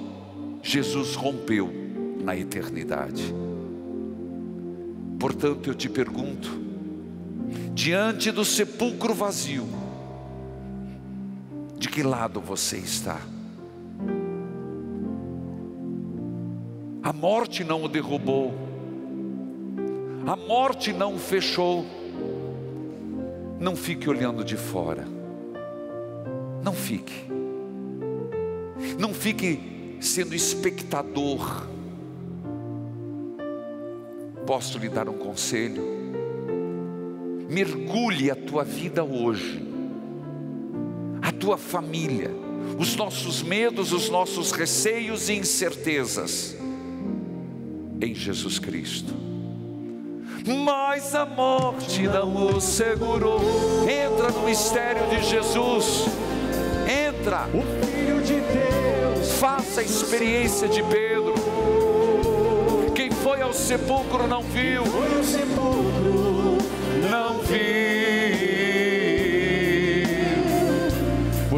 Jesus 0.63 1.15
rompeu 1.15 1.71
na 2.23 2.37
eternidade. 2.37 3.35
Portanto, 5.19 5.69
eu 5.69 5.75
te 5.75 5.89
pergunto, 5.89 6.49
diante 7.75 8.31
do 8.31 8.45
sepulcro 8.45 9.13
vazio, 9.13 9.67
que 11.97 12.03
lado 12.03 12.43
você 12.43 12.77
está? 12.77 13.19
A 17.03 17.11
morte 17.11 17.65
não 17.65 17.85
o 17.85 17.89
derrubou, 17.89 18.53
a 20.27 20.37
morte 20.37 20.93
não 20.93 21.15
o 21.15 21.19
fechou. 21.19 21.87
Não 23.59 23.75
fique 23.75 24.11
olhando 24.11 24.45
de 24.45 24.59
fora, 24.59 25.07
não 26.63 26.75
fique, 26.75 27.25
não 28.99 29.15
fique 29.15 29.97
sendo 29.99 30.35
espectador. 30.35 31.67
Posso 34.47 34.77
lhe 34.77 34.91
dar 34.91 35.09
um 35.09 35.17
conselho? 35.17 35.83
Mergulhe 37.49 38.31
a 38.31 38.37
tua 38.37 38.65
vida 38.65 39.03
hoje, 39.03 39.76
tua 41.47 41.57
família, 41.57 42.33
os 42.77 42.97
nossos 42.97 43.41
medos, 43.41 43.93
os 43.93 44.11
nossos 44.11 44.51
receios 44.51 45.29
e 45.29 45.35
incertezas 45.35 46.57
em 48.01 48.13
Jesus 48.13 48.59
Cristo. 48.59 49.15
Mas 50.45 51.15
a 51.15 51.25
morte 51.25 52.03
não 52.03 52.57
o 52.57 52.61
segurou. 52.61 53.41
Entra 53.83 54.33
no 54.33 54.45
mistério 54.45 55.07
de 55.09 55.23
Jesus. 55.23 56.07
Entra. 56.85 57.47
O 57.55 57.63
Filho 57.87 58.21
de 58.23 58.41
Deus. 58.41 59.39
Faça 59.39 59.83
a 59.83 59.85
experiência 59.85 60.67
de 60.67 60.83
Pedro. 60.83 61.35
Quem 62.93 63.13
foi 63.13 63.41
ao 63.41 63.53
sepulcro 63.53 64.27
não 64.27 64.43
viu. 64.43 64.85
Foi 64.85 65.17
ao 65.17 65.23
sepulcro. 65.23 66.59
Não 67.09 67.39
viu. 67.39 68.06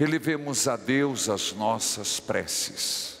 Elevemos 0.00 0.66
a 0.66 0.76
Deus 0.76 1.28
as 1.28 1.52
nossas 1.52 2.18
preces. 2.18 3.18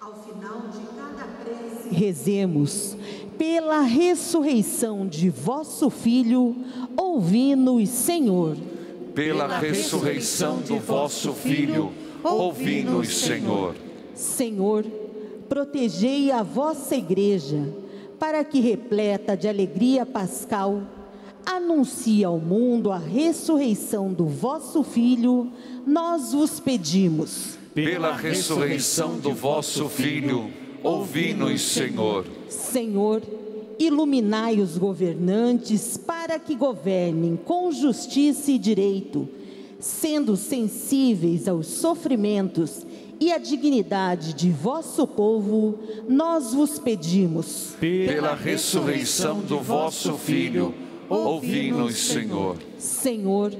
Ao 0.00 0.12
final 0.24 0.62
de 0.62 0.84
cada 0.96 1.24
prece, 1.44 1.94
rezemos 1.94 2.96
pela 3.38 3.82
ressurreição 3.82 5.06
de 5.06 5.30
vosso 5.30 5.88
Filho, 5.88 6.56
ouvi-nos, 6.96 7.88
Senhor. 7.90 8.56
Pela 9.14 9.58
ressurreição 9.58 10.58
do 10.58 10.80
vosso 10.80 11.32
Filho, 11.32 11.92
ouvi-nos, 12.24 13.16
Senhor. 13.16 13.76
Senhor, 14.12 14.84
protegei 15.48 16.32
a 16.32 16.42
vossa 16.42 16.96
igreja, 16.96 17.72
para 18.18 18.42
que, 18.42 18.58
repleta 18.58 19.36
de 19.36 19.46
alegria 19.46 20.04
pascal, 20.04 20.82
anuncie 21.48 22.22
ao 22.22 22.38
mundo 22.38 22.92
a 22.92 22.98
ressurreição 22.98 24.12
do 24.12 24.26
vosso 24.26 24.82
Filho, 24.82 25.50
nós 25.86 26.32
vos 26.32 26.60
pedimos. 26.60 27.56
Pela 27.74 28.14
ressurreição 28.14 29.18
do 29.18 29.32
vosso 29.32 29.88
Filho, 29.88 30.50
ouvi-nos, 30.82 31.62
Senhor. 31.62 32.26
Senhor, 32.50 33.22
iluminai 33.78 34.60
os 34.60 34.76
governantes 34.76 35.96
para 35.96 36.38
que 36.38 36.54
governem 36.54 37.36
com 37.36 37.72
justiça 37.72 38.50
e 38.50 38.58
direito, 38.58 39.26
sendo 39.80 40.36
sensíveis 40.36 41.48
aos 41.48 41.66
sofrimentos 41.66 42.84
e 43.20 43.32
à 43.32 43.38
dignidade 43.38 44.34
de 44.34 44.50
vosso 44.50 45.06
povo, 45.06 45.78
nós 46.08 46.52
vos 46.52 46.78
pedimos. 46.78 47.74
Pela 47.80 48.34
ressurreição 48.34 49.40
do 49.40 49.58
vosso 49.58 50.12
Filho, 50.14 50.74
ouvi-nos, 51.08 51.96
Senhor. 51.96 52.56
Senhor, 52.78 53.52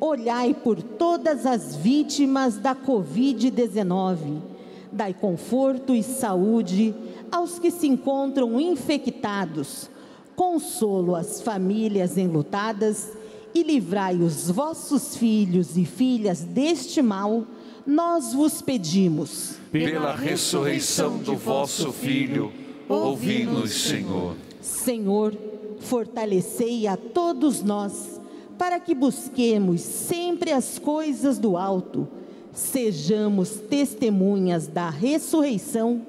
olhai 0.00 0.54
por 0.54 0.82
todas 0.82 1.46
as 1.46 1.76
vítimas 1.76 2.58
da 2.58 2.74
Covid-19 2.74 4.56
dai 4.96 5.12
conforto 5.12 5.94
e 5.94 6.02
saúde 6.02 6.94
aos 7.30 7.58
que 7.58 7.70
se 7.70 7.86
encontram 7.86 8.58
infectados, 8.58 9.90
consolo 10.34 11.14
às 11.14 11.42
famílias 11.42 12.16
enlutadas 12.16 13.12
e 13.54 13.62
livrai 13.62 14.16
os 14.16 14.50
vossos 14.50 15.16
filhos 15.16 15.76
e 15.76 15.84
filhas 15.84 16.40
deste 16.40 17.02
mal, 17.02 17.46
nós 17.86 18.32
vos 18.32 18.62
pedimos. 18.62 19.56
Pela 19.70 20.14
ressurreição 20.14 21.18
do 21.18 21.36
vosso 21.36 21.92
Filho, 21.92 22.52
ouvi-nos, 22.88 23.72
Senhor. 23.72 24.34
Senhor, 24.60 25.36
fortalecei 25.80 26.86
a 26.86 26.96
todos 26.96 27.62
nós, 27.62 28.20
para 28.58 28.80
que 28.80 28.94
busquemos 28.94 29.80
sempre 29.80 30.52
as 30.52 30.78
coisas 30.78 31.38
do 31.38 31.56
alto 31.56 32.08
sejamos 32.56 33.50
testemunhas 33.50 34.66
da 34.66 34.88
ressurreição 34.88 36.04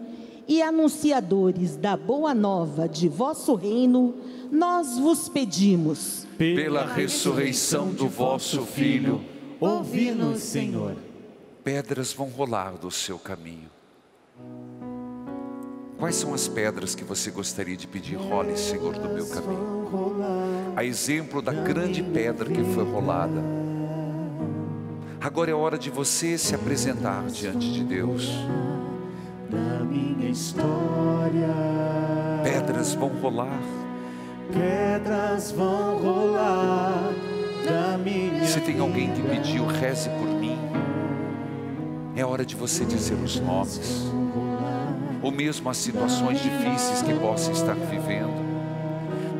e 0.48 0.62
anunciadores 0.62 1.76
da 1.76 1.98
boa 1.98 2.34
nova 2.34 2.88
de 2.88 3.10
vosso 3.10 3.54
reino, 3.54 4.16
nós 4.50 4.98
vos 4.98 5.28
pedimos. 5.28 6.26
Pela 6.38 6.86
ressurreição 6.86 7.90
do 7.90 8.08
vosso 8.08 8.66
Filho, 8.66 9.22
ouvi-nos, 9.60 10.40
Senhor. 10.40 10.96
Pedras 11.66 12.14
vão 12.14 12.30
rolar 12.30 12.78
do 12.78 12.90
seu 12.90 13.20
caminho. 13.20 13.77
Quais 15.98 16.16
são 16.16 16.34
as 16.34 16.48
pedras 16.48 16.94
que 16.94 17.04
você 17.04 17.32
gostaria 17.32 17.76
de 17.76 17.88
pedir 17.88 18.16
role, 18.16 18.56
Senhor, 18.58 18.94
do 18.94 19.10
meu 19.10 19.28
caminho? 19.28 19.78
A 20.76 20.84
exemplo 20.84 21.42
da 21.42 21.52
grande 21.52 22.04
pedra 22.04 22.50
que 22.50 22.64
foi 22.64 22.84
rolada 22.84 23.42
Agora 25.20 25.50
é 25.50 25.54
hora 25.54 25.78
de 25.80 25.90
você 25.90 26.38
se 26.38 26.54
apresentar 26.54 27.26
diante 27.26 27.72
de 27.72 27.84
Deus. 27.84 28.30
Da 29.50 29.84
minha 29.84 30.30
história, 30.30 31.48
pedras 32.44 32.94
vão 32.94 33.10
rolar. 33.10 33.60
Pedras 34.54 35.52
vão 35.52 35.98
rolar 35.98 37.12
da 37.66 37.98
minha. 37.98 38.46
Se 38.46 38.62
tem 38.62 38.80
alguém 38.80 39.12
que 39.12 39.22
pediu, 39.24 39.66
reze 39.66 40.10
por 40.12 40.28
mim. 40.28 40.58
É 42.16 42.24
hora 42.24 42.46
de 42.46 42.56
você 42.56 42.86
dizer 42.86 43.16
os 43.16 43.40
nomes, 43.40 44.12
ou 45.28 45.32
mesmo 45.32 45.70
as 45.70 45.76
situações 45.76 46.40
difíceis 46.42 47.02
que 47.02 47.14
possa 47.14 47.52
estar 47.52 47.76
vivendo. 47.76 48.48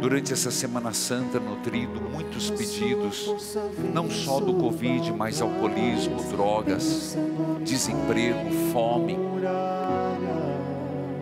durante 0.02 0.32
essa 0.32 0.52
Semana 0.52 0.94
Santa 0.94 1.40
nutrido 1.40 2.02
muitos 2.02 2.52
pedidos, 2.52 3.56
não 3.94 4.12
só 4.12 4.40
do 4.40 4.54
Covid, 4.54 5.12
mas 5.14 5.42
alcoolismo, 5.42 6.22
drogas, 6.30 7.18
desemprego, 7.62 8.52
fome. 8.72 9.18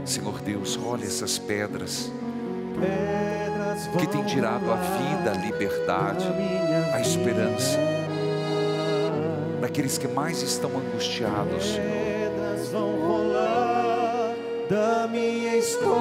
Senhor 0.03 0.41
Deus, 0.41 0.78
olha 0.84 1.05
essas 1.05 1.38
pedras 1.38 2.11
que 3.97 4.07
tem 4.07 4.24
tirado 4.24 4.70
a 4.72 4.76
vida, 4.76 5.32
a 5.32 5.45
liberdade, 5.45 6.26
a 6.91 6.99
esperança 6.99 7.78
daqueles 9.61 9.97
que 9.97 10.07
mais 10.07 10.41
estão 10.41 10.72
angustiados. 10.72 11.78
Rolar 11.78 12.05
da 14.70 15.07
minha 15.07 15.55
história. 15.57 15.95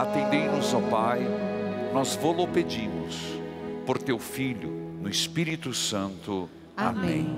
Atendei-nos, 0.00 0.72
ó 0.74 0.80
Pai, 0.90 1.20
nós 1.92 2.16
vou-lo 2.16 2.46
pedimos, 2.48 3.16
por 3.86 3.98
teu 3.98 4.18
Filho, 4.18 4.70
no 5.00 5.08
Espírito 5.08 5.72
Santo. 5.72 6.48
Amém. 6.76 7.28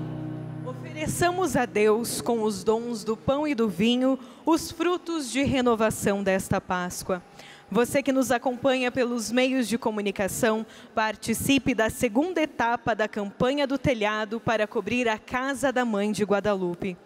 Ofereçamos 0.65 1.55
a 1.55 1.65
Deus, 1.65 2.21
com 2.21 2.43
os 2.43 2.63
dons 2.63 3.03
do 3.03 3.15
pão 3.17 3.47
e 3.47 3.55
do 3.55 3.67
vinho, 3.67 4.17
os 4.45 4.71
frutos 4.71 5.31
de 5.31 5.43
renovação 5.43 6.23
desta 6.23 6.59
Páscoa. 6.61 7.21
Você 7.69 8.03
que 8.03 8.11
nos 8.11 8.31
acompanha 8.31 8.91
pelos 8.91 9.31
meios 9.31 9.67
de 9.67 9.77
comunicação, 9.77 10.65
participe 10.93 11.73
da 11.73 11.89
segunda 11.89 12.41
etapa 12.41 12.93
da 12.93 13.07
campanha 13.07 13.65
do 13.65 13.77
telhado 13.77 14.41
para 14.41 14.67
cobrir 14.67 15.07
a 15.07 15.17
Casa 15.17 15.71
da 15.71 15.85
Mãe 15.85 16.11
de 16.11 16.25
Guadalupe. 16.25 16.97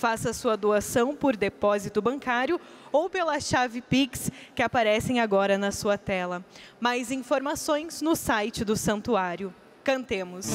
Faça 0.00 0.32
sua 0.32 0.56
doação 0.56 1.14
por 1.14 1.36
depósito 1.36 2.00
bancário 2.00 2.58
ou 2.90 3.10
pela 3.10 3.38
chave 3.38 3.82
Pix 3.82 4.30
que 4.54 4.62
aparecem 4.62 5.20
agora 5.20 5.58
na 5.58 5.70
sua 5.70 5.98
tela. 5.98 6.42
Mais 6.80 7.10
informações 7.10 8.00
no 8.00 8.16
site 8.16 8.64
do 8.64 8.76
santuário. 8.76 9.54
Cantemos. 9.84 10.46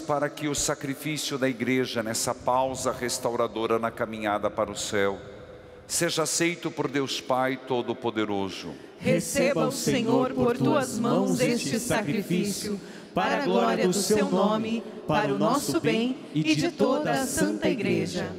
Para 0.00 0.28
que 0.28 0.48
o 0.48 0.54
sacrifício 0.54 1.38
da 1.38 1.48
igreja 1.48 2.02
nessa 2.02 2.34
pausa 2.34 2.90
restauradora 2.90 3.78
na 3.78 3.90
caminhada 3.90 4.50
para 4.50 4.70
o 4.70 4.76
céu 4.76 5.18
seja 5.86 6.24
aceito 6.24 6.70
por 6.70 6.88
Deus 6.88 7.20
Pai 7.20 7.56
Todo-Poderoso. 7.56 8.74
Receba 8.98 9.68
o 9.68 9.72
Senhor 9.72 10.32
por 10.32 10.56
tuas 10.56 10.98
mãos 10.98 11.40
este 11.40 11.78
sacrifício, 11.78 12.80
para 13.14 13.42
a 13.42 13.44
glória 13.44 13.86
do 13.86 13.94
seu 13.94 14.28
nome, 14.28 14.82
para 15.06 15.32
o 15.32 15.38
nosso 15.38 15.80
bem 15.80 16.18
e 16.34 16.54
de 16.56 16.70
toda 16.70 17.12
a 17.12 17.26
Santa 17.26 17.68
Igreja. 17.68 18.34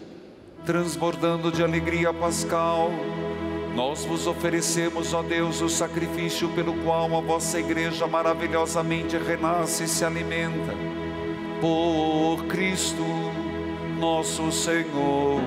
Transbordando 0.66 1.52
de 1.52 1.64
alegria 1.64 2.14
pascal, 2.14 2.92
nós 3.74 4.04
vos 4.04 4.28
oferecemos, 4.28 5.14
ó 5.14 5.24
Deus, 5.24 5.62
o 5.62 5.70
sacrifício 5.70 6.50
pelo 6.50 6.74
qual 6.84 7.16
a 7.16 7.22
vossa 7.22 7.60
igreja 7.60 8.06
maravilhosamente 8.06 9.18
renasce 9.18 9.86
e 9.86 9.88
se 9.88 10.04
alimenta. 10.04 10.97
Por 11.60 12.46
Cristo, 12.48 13.04
nosso 14.00 14.52
Senhor. 14.52 15.42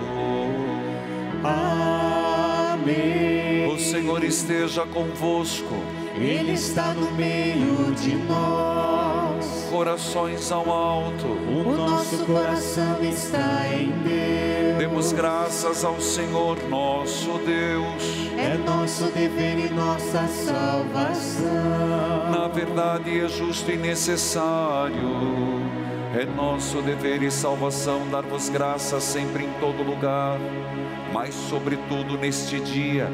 Amém. 1.45 3.73
O 3.73 3.79
Senhor 3.79 4.25
esteja 4.25 4.85
convosco. 4.87 5.75
Ele 6.17 6.53
está 6.53 6.93
no 6.93 7.11
meio 7.13 7.95
de 7.95 8.17
nós. 8.17 9.69
Corações 9.71 10.51
ao 10.51 10.69
alto. 10.71 11.27
O 11.27 11.77
nosso 11.77 12.25
coração 12.27 12.99
está 13.03 13.69
em 13.73 13.91
Deus. 14.03 14.79
Demos 14.79 15.13
graças 15.13 15.85
ao 15.85 16.01
Senhor 16.01 16.59
nosso 16.69 17.39
Deus. 17.39 18.29
É 18.37 18.59
nosso 18.59 19.05
dever 19.05 19.67
e 19.67 19.71
nossa 19.73 20.27
salvação. 20.27 22.31
Na 22.31 22.49
verdade 22.49 23.21
é 23.21 23.29
justo 23.29 23.71
e 23.71 23.77
necessário. 23.77 25.80
É 26.13 26.25
nosso 26.25 26.83
dever 26.83 27.23
e 27.23 27.31
salvação 27.31 28.09
dar-vos 28.11 28.49
graças 28.49 29.05
sempre 29.05 29.45
em 29.45 29.53
todo 29.61 29.85
lugar, 29.85 30.41
mas 31.13 31.33
sobretudo 31.33 32.19
neste 32.19 32.59
dia 32.59 33.09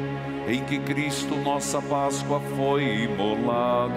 em 0.47 0.63
que 0.63 0.79
Cristo, 0.79 1.35
nossa 1.35 1.79
Páscoa, 1.79 2.41
foi 2.55 3.03
imolado. 3.03 3.93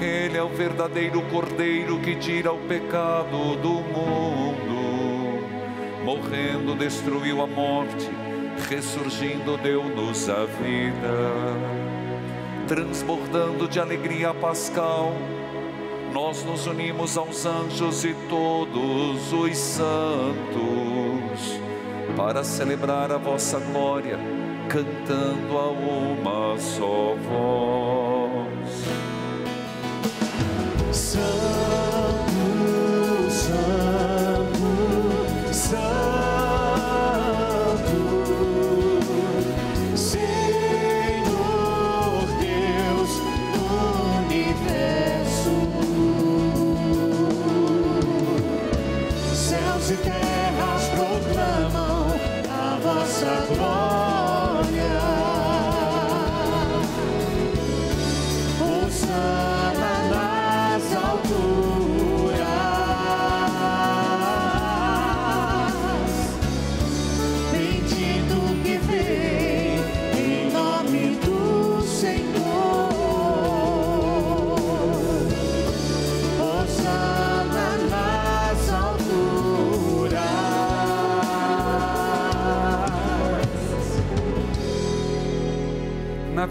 Ele 0.00 0.38
é 0.38 0.42
o 0.42 0.48
verdadeiro 0.48 1.20
Cordeiro 1.22 1.98
que 1.98 2.14
tira 2.14 2.52
o 2.52 2.58
pecado 2.68 3.56
do 3.56 3.80
mundo. 3.82 4.78
Morrendo, 6.04 6.76
destruiu 6.76 7.42
a 7.42 7.48
morte, 7.48 8.08
ressurgindo, 8.68 9.56
deu-nos 9.56 10.28
a 10.28 10.44
vida. 10.44 11.16
Transbordando 12.68 13.66
de 13.66 13.80
alegria 13.80 14.32
pascal, 14.32 15.12
nós 16.12 16.44
nos 16.44 16.66
unimos 16.66 17.16
aos 17.16 17.46
anjos 17.46 18.04
e 18.04 18.14
todos 18.28 19.32
os 19.32 19.56
santos 19.56 20.88
para 22.16 22.42
celebrar 22.42 23.12
a 23.12 23.16
vossa 23.16 23.58
glória, 23.58 24.18
cantando 24.68 25.56
a 25.56 25.68
uma 25.68 26.58
só 26.58 27.14
voz. 27.14 28.48
Santo, 30.92 31.87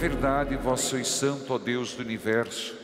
verdade, 0.09 0.55
vós 0.55 0.81
sois 0.81 1.05
santo, 1.07 1.53
ó 1.53 1.57
Deus 1.57 1.93
do 1.93 2.01
universo, 2.01 2.75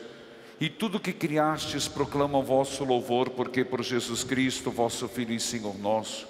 E 0.63 0.69
tudo 0.69 0.97
que 0.97 1.11
criastes 1.11 1.89
proclama 1.89 2.37
o 2.37 2.43
vosso 2.43 2.85
louvor, 2.85 3.31
porque 3.31 3.65
por 3.65 3.83
Jesus 3.83 4.23
Cristo, 4.23 4.71
vosso 4.71 5.09
Filho 5.09 5.33
e 5.33 5.39
Senhor 5.39 5.77
nosso, 5.77 6.25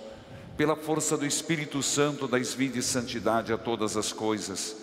pela 0.57 0.75
força 0.75 1.15
do 1.15 1.23
Espírito 1.23 1.83
Santo, 1.83 2.27
dais 2.27 2.51
vida 2.51 2.79
e 2.79 2.81
santidade 2.81 3.53
a 3.53 3.59
todas 3.59 3.95
as 3.95 4.11
coisas, 4.11 4.75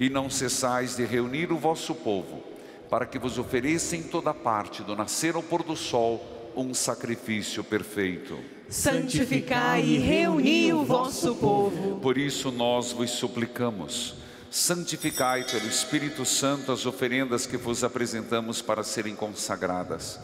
e 0.00 0.08
não 0.08 0.30
cessais 0.30 0.96
de 0.96 1.04
reunir 1.04 1.52
o 1.52 1.58
vosso 1.58 1.94
povo, 1.94 2.42
para 2.88 3.04
que 3.04 3.18
vos 3.18 3.38
ofereça 3.38 3.94
em 3.94 4.02
toda 4.04 4.32
parte, 4.32 4.82
do 4.82 4.96
nascer 4.96 5.34
ao 5.34 5.42
pôr 5.42 5.62
do 5.62 5.76
sol, 5.76 6.52
um 6.56 6.72
sacrifício 6.72 7.62
perfeito. 7.62 8.38
Santificai 8.70 9.82
e 9.84 9.98
reuni 9.98 10.72
o 10.72 10.82
vosso 10.82 11.34
povo. 11.34 12.00
Por 12.00 12.16
isso 12.16 12.50
nós 12.50 12.92
vos 12.92 13.10
suplicamos, 13.10 14.14
santificai 14.54 15.42
pelo 15.42 15.66
Espírito 15.66 16.24
Santo 16.24 16.70
as 16.70 16.86
oferendas 16.86 17.44
que 17.44 17.56
vos 17.56 17.82
apresentamos 17.82 18.62
para 18.62 18.84
serem 18.84 19.16
consagradas, 19.16 20.20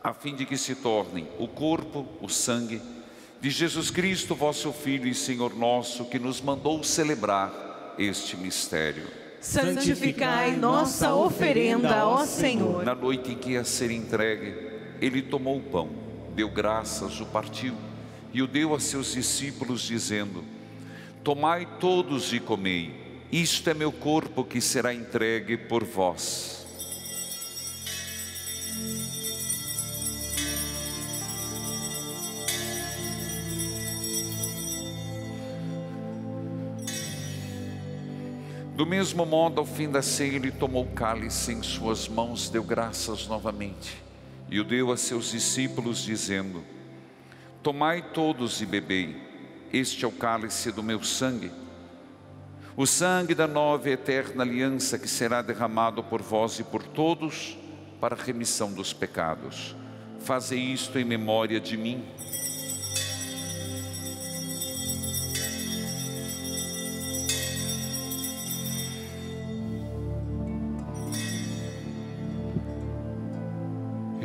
a 0.00 0.14
fim 0.14 0.32
de 0.32 0.46
que 0.46 0.56
se 0.56 0.76
tornem 0.76 1.26
o 1.40 1.48
corpo, 1.48 2.06
o 2.20 2.28
sangue 2.28 2.80
de 3.40 3.50
Jesus 3.50 3.90
Cristo, 3.90 4.36
vosso 4.36 4.72
Filho 4.72 5.08
e 5.08 5.14
Senhor 5.14 5.56
nosso, 5.56 6.04
que 6.04 6.20
nos 6.20 6.40
mandou 6.40 6.84
celebrar 6.84 7.96
este 7.98 8.36
mistério. 8.36 9.08
Santificai 9.40 10.56
nossa 10.56 11.12
oferenda, 11.12 12.06
ó 12.06 12.24
Senhor. 12.24 12.84
Na 12.84 12.94
noite 12.94 13.32
em 13.32 13.36
que 13.36 13.50
ia 13.50 13.64
ser 13.64 13.90
entregue, 13.90 14.54
ele 15.00 15.20
tomou 15.20 15.58
o 15.58 15.62
pão, 15.62 15.90
deu 16.32 16.48
graças, 16.48 17.20
o 17.20 17.26
partiu 17.26 17.74
e 18.32 18.40
o 18.40 18.46
deu 18.46 18.72
a 18.72 18.78
seus 18.78 19.14
discípulos, 19.14 19.82
dizendo: 19.82 20.44
Tomai 21.24 21.66
todos 21.80 22.32
e 22.32 22.38
comei, 22.38 23.03
isto 23.40 23.68
é 23.68 23.74
meu 23.74 23.90
corpo 23.90 24.44
que 24.44 24.60
será 24.60 24.94
entregue 24.94 25.56
por 25.56 25.82
vós. 25.82 26.64
Do 38.76 38.86
mesmo 38.86 39.26
modo, 39.26 39.58
ao 39.58 39.66
fim 39.66 39.90
da 39.90 40.00
ceia, 40.00 40.36
ele 40.36 40.52
tomou 40.52 40.84
o 40.84 40.92
cálice 40.92 41.52
em 41.52 41.62
suas 41.62 42.06
mãos, 42.06 42.48
deu 42.48 42.62
graças 42.62 43.26
novamente 43.26 44.00
e 44.48 44.60
o 44.60 44.64
deu 44.64 44.92
a 44.92 44.96
seus 44.96 45.32
discípulos, 45.32 46.04
dizendo: 46.04 46.62
Tomai 47.64 48.00
todos 48.12 48.60
e 48.60 48.66
bebei, 48.66 49.16
este 49.72 50.04
é 50.04 50.08
o 50.08 50.12
cálice 50.12 50.70
do 50.70 50.84
meu 50.84 51.02
sangue, 51.02 51.50
o 52.76 52.86
sangue 52.86 53.34
da 53.34 53.46
nova 53.46 53.88
e 53.88 53.92
eterna 53.92 54.42
aliança 54.42 54.98
que 54.98 55.06
será 55.06 55.40
derramado 55.42 56.02
por 56.02 56.20
vós 56.20 56.58
e 56.58 56.64
por 56.64 56.82
todos 56.82 57.56
para 58.00 58.16
a 58.16 58.18
remissão 58.18 58.72
dos 58.72 58.92
pecados. 58.92 59.76
Fazei 60.18 60.58
isto 60.58 60.98
em 60.98 61.04
memória 61.04 61.60
de 61.60 61.76
mim. 61.76 62.04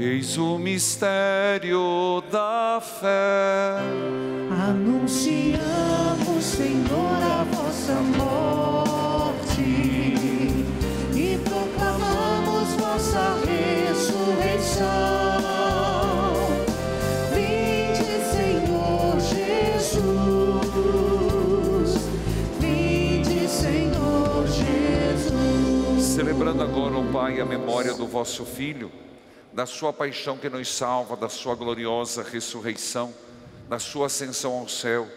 Eis 0.01 0.37
o 0.37 0.57
mistério 0.57 2.23
da 2.31 2.79
fé. 2.81 3.81
Anunciamos, 4.49 5.59
Senhor, 6.41 7.21
a 7.21 7.43
vossa 7.43 7.95
morte 8.15 9.61
e 9.61 11.37
proclamamos 11.43 12.69
vossa 12.75 13.35
ressurreição. 13.45 14.87
Vinde, 17.33 18.23
Senhor 18.31 19.19
Jesus. 19.19 19.99
Vinde, 22.57 23.49
Senhor 23.49 24.47
Jesus. 24.47 26.03
Celebrando 26.03 26.63
agora, 26.63 26.95
ó 26.95 27.03
Pai, 27.11 27.41
a 27.41 27.45
memória 27.45 27.93
do 27.93 28.07
vosso 28.07 28.45
Filho 28.45 28.89
da 29.53 29.65
sua 29.65 29.91
paixão 29.91 30.37
que 30.37 30.49
nos 30.49 30.67
salva, 30.73 31.15
da 31.15 31.29
sua 31.29 31.55
gloriosa 31.55 32.23
ressurreição, 32.23 33.13
da 33.67 33.79
sua 33.79 34.07
ascensão 34.07 34.53
ao 34.53 34.67
céu. 34.67 35.07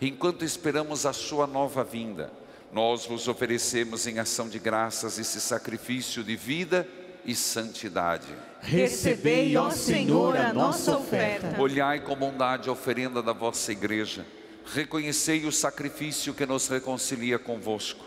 Enquanto 0.00 0.44
esperamos 0.44 1.06
a 1.06 1.12
sua 1.12 1.46
nova 1.46 1.84
vinda, 1.84 2.32
nós 2.72 3.06
vos 3.06 3.28
oferecemos 3.28 4.06
em 4.06 4.18
ação 4.18 4.48
de 4.48 4.58
graças 4.58 5.18
esse 5.18 5.40
sacrifício 5.40 6.22
de 6.22 6.36
vida 6.36 6.86
e 7.24 7.34
santidade. 7.34 8.28
Recebei, 8.60 9.56
ó 9.56 9.70
Senhor, 9.70 10.36
a 10.36 10.52
nossa 10.52 10.96
oferta. 10.96 11.60
Olhai 11.60 12.00
com 12.00 12.14
bondade 12.16 12.68
a 12.68 12.72
oferenda 12.72 13.22
da 13.22 13.32
vossa 13.32 13.72
igreja. 13.72 14.26
Reconhecei 14.72 15.44
o 15.46 15.52
sacrifício 15.52 16.34
que 16.34 16.46
nos 16.46 16.68
reconcilia 16.68 17.38
convosco. 17.38 18.04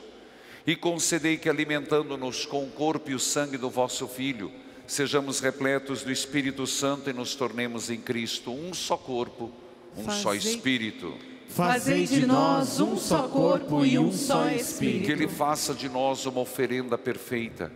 E 0.66 0.76
concedei 0.76 1.38
que, 1.38 1.50
alimentando-nos 1.50 2.46
com 2.46 2.64
o 2.64 2.72
corpo 2.72 3.12
e 3.12 3.16
o 3.16 3.20
sangue 3.20 3.58
do 3.58 3.70
vosso 3.70 4.08
Filho, 4.08 4.52
sejamos 4.94 5.40
repletos 5.40 6.04
do 6.04 6.12
Espírito 6.12 6.68
Santo 6.68 7.10
e 7.10 7.14
nos 7.14 7.34
tornemos 7.34 7.90
em 7.90 8.00
Cristo 8.00 8.52
um 8.52 8.74
só 8.74 8.96
corpo, 8.96 9.52
um 9.98 10.10
só 10.12 10.36
Espírito. 10.36 11.16
Fazei 11.50 12.06
de 12.06 12.26
nós 12.26 12.80
um 12.80 12.98
só 12.98 13.28
corpo 13.28 13.86
e 13.86 13.98
um 14.00 14.12
só 14.12 14.50
espírito. 14.50 15.06
Que 15.06 15.12
Ele 15.12 15.28
faça 15.28 15.74
de 15.74 15.88
nós 15.88 16.26
uma 16.26 16.40
oferenda 16.40 16.98
perfeita, 16.98 17.72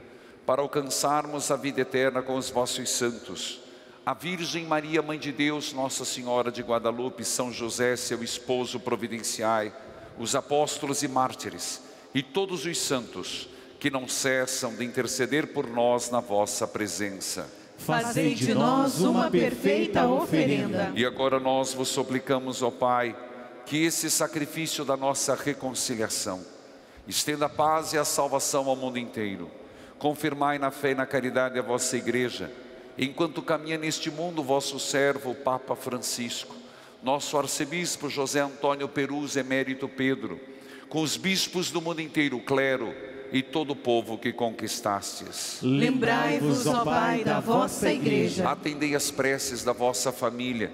para 0.45 0.61
alcançarmos 0.61 1.51
a 1.51 1.55
vida 1.55 1.81
eterna 1.81 2.21
com 2.21 2.37
os 2.37 2.49
vossos 2.49 2.89
santos. 2.89 3.59
A 4.05 4.13
Virgem 4.13 4.65
Maria, 4.65 5.01
Mãe 5.01 5.19
de 5.19 5.31
Deus, 5.31 5.73
Nossa 5.73 6.05
Senhora 6.05 6.51
de 6.51 6.61
Guadalupe, 6.61 7.23
São 7.23 7.51
José, 7.51 7.95
seu 7.95 8.23
esposo, 8.23 8.79
providenciai, 8.79 9.71
os 10.17 10.33
apóstolos 10.33 11.03
e 11.03 11.07
mártires, 11.07 11.81
e 12.15 12.23
todos 12.23 12.65
os 12.65 12.79
santos, 12.79 13.47
que 13.79 13.89
não 13.89 14.07
cessam 14.07 14.73
de 14.75 14.83
interceder 14.83 15.47
por 15.47 15.67
nós 15.67 16.09
na 16.09 16.19
vossa 16.19 16.67
presença. 16.67 17.47
Fazei 17.77 18.33
de 18.33 18.53
nós 18.53 19.01
uma 19.01 19.29
perfeita 19.29 20.07
oferenda. 20.07 20.91
E 20.95 21.05
agora 21.05 21.39
nós 21.39 21.73
vos 21.73 21.87
suplicamos, 21.89 22.63
ó 22.63 22.71
Pai, 22.71 23.15
que 23.65 23.83
esse 23.83 24.09
sacrifício 24.09 24.83
da 24.83 24.97
nossa 24.97 25.35
reconciliação 25.35 26.43
estenda 27.07 27.45
a 27.45 27.49
paz 27.49 27.93
e 27.93 27.97
a 27.97 28.03
salvação 28.03 28.67
ao 28.67 28.75
mundo 28.75 28.97
inteiro. 28.97 29.49
Confirmai 29.99 30.57
na 30.57 30.71
fé 30.71 30.91
e 30.91 30.95
na 30.95 31.05
caridade 31.05 31.57
a 31.57 31.61
vossa 31.61 31.95
igreja, 31.97 32.51
enquanto 32.97 33.41
caminha 33.41 33.77
neste 33.77 34.09
mundo 34.09 34.43
vosso 34.43 34.79
servo, 34.79 35.31
o 35.31 35.35
Papa 35.35 35.75
Francisco, 35.75 36.55
nosso 37.01 37.37
arcebispo 37.37 38.09
José 38.09 38.41
Antônio 38.41 38.87
Perus, 38.87 39.35
emérito 39.35 39.87
Pedro, 39.87 40.39
com 40.89 41.01
os 41.01 41.15
bispos 41.15 41.71
do 41.71 41.81
mundo 41.81 42.01
inteiro, 42.01 42.37
o 42.37 42.41
clero 42.41 42.93
e 43.31 43.41
todo 43.41 43.71
o 43.71 43.75
povo 43.75 44.17
que 44.17 44.31
conquistastes. 44.31 45.59
Lembrai-vos, 45.61 46.65
ó 46.65 46.83
Pai, 46.83 47.23
da 47.23 47.39
vossa 47.39 47.91
igreja. 47.91 48.49
Atendei 48.49 48.95
as 48.95 49.11
preces 49.11 49.63
da 49.63 49.73
vossa 49.73 50.11
família, 50.11 50.73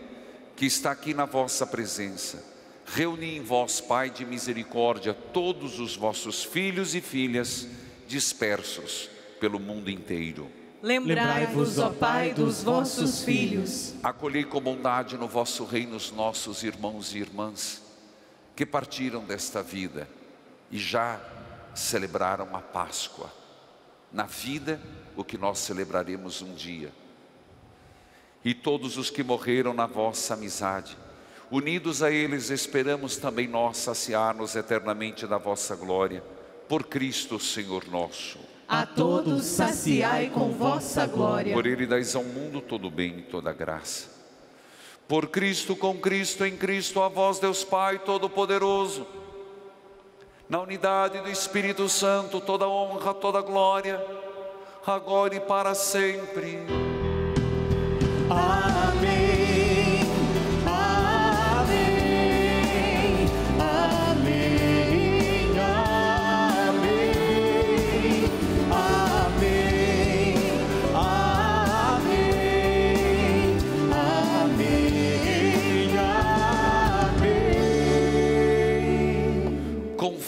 que 0.56 0.66
está 0.66 0.92
aqui 0.92 1.14
na 1.14 1.26
vossa 1.26 1.66
presença. 1.66 2.44
Reuni 2.86 3.38
em 3.38 3.42
vós, 3.42 3.82
Pai 3.82 4.10
de 4.10 4.26
misericórdia, 4.26 5.14
todos 5.14 5.80
os 5.80 5.96
vossos 5.96 6.44
filhos 6.44 6.94
e 6.96 7.02
filhas 7.02 7.68
dispersos 8.08 9.10
pelo 9.40 9.60
mundo 9.60 9.90
inteiro. 9.90 10.50
Lembrai-vos, 10.82 11.80
ó 11.80 11.90
Pai, 11.90 12.34
dos 12.34 12.62
vossos 12.62 13.24
filhos. 13.24 13.94
Acolhei 14.04 14.44
com 14.44 14.60
bondade 14.60 15.18
no 15.18 15.28
vosso 15.28 15.64
reino 15.64 15.96
os 15.96 16.12
nossos 16.12 16.62
irmãos 16.62 17.16
e 17.16 17.20
irmãs 17.20 17.82
que 18.56 18.66
partiram 18.66 19.24
desta 19.24 19.64
vida 19.64 20.08
e 20.72 20.78
já 20.78 21.20
celebraram 21.74 22.56
a 22.56 22.60
Páscoa. 22.60 23.32
Na 24.12 24.24
vida, 24.24 24.80
o 25.16 25.24
que 25.24 25.38
nós 25.38 25.60
celebraremos 25.60 26.42
um 26.42 26.54
dia. 26.54 26.92
E 28.46 28.54
todos 28.54 28.98
os 28.98 29.10
que 29.10 29.24
morreram 29.24 29.74
na 29.74 29.88
vossa 29.88 30.34
amizade, 30.34 30.98
unidos 31.50 32.04
a 32.04 32.12
eles, 32.12 32.50
esperamos 32.50 33.18
também 33.18 33.48
nós 33.48 33.78
saciar-nos 33.78 34.56
eternamente 34.56 35.26
da 35.26 35.38
vossa 35.38 35.76
glória, 35.76 36.24
por 36.68 36.86
Cristo, 36.86 37.40
Senhor 37.40 37.88
nosso. 37.90 38.40
A 38.68 38.86
todos 38.86 39.46
saciai 39.46 40.30
com 40.30 40.52
vossa 40.52 41.06
glória. 41.06 41.54
Por 41.54 41.66
ele 41.66 41.86
dais 41.86 42.16
ao 42.16 42.24
mundo 42.24 42.62
todo 42.62 42.90
bem 42.90 43.20
e 43.20 43.22
toda 43.24 43.54
graça. 43.54 44.10
Por 45.08 45.28
Cristo, 45.28 45.76
com 45.76 45.98
Cristo, 46.00 46.46
em 46.46 46.56
Cristo, 46.56 47.02
a 47.02 47.10
vós, 47.10 47.40
Deus 47.40 47.64
Pai 47.64 48.00
Todo-Poderoso, 48.00 49.06
na 50.50 50.60
unidade 50.60 51.20
do 51.20 51.30
Espírito 51.30 51.88
Santo, 51.90 52.42
toda 52.42 52.68
honra, 52.68 53.14
toda 53.14 53.42
glória, 53.42 54.04
agora 54.86 55.36
e 55.36 55.40
para 55.40 55.74
sempre. 55.74 56.66
Amém. 58.30 58.73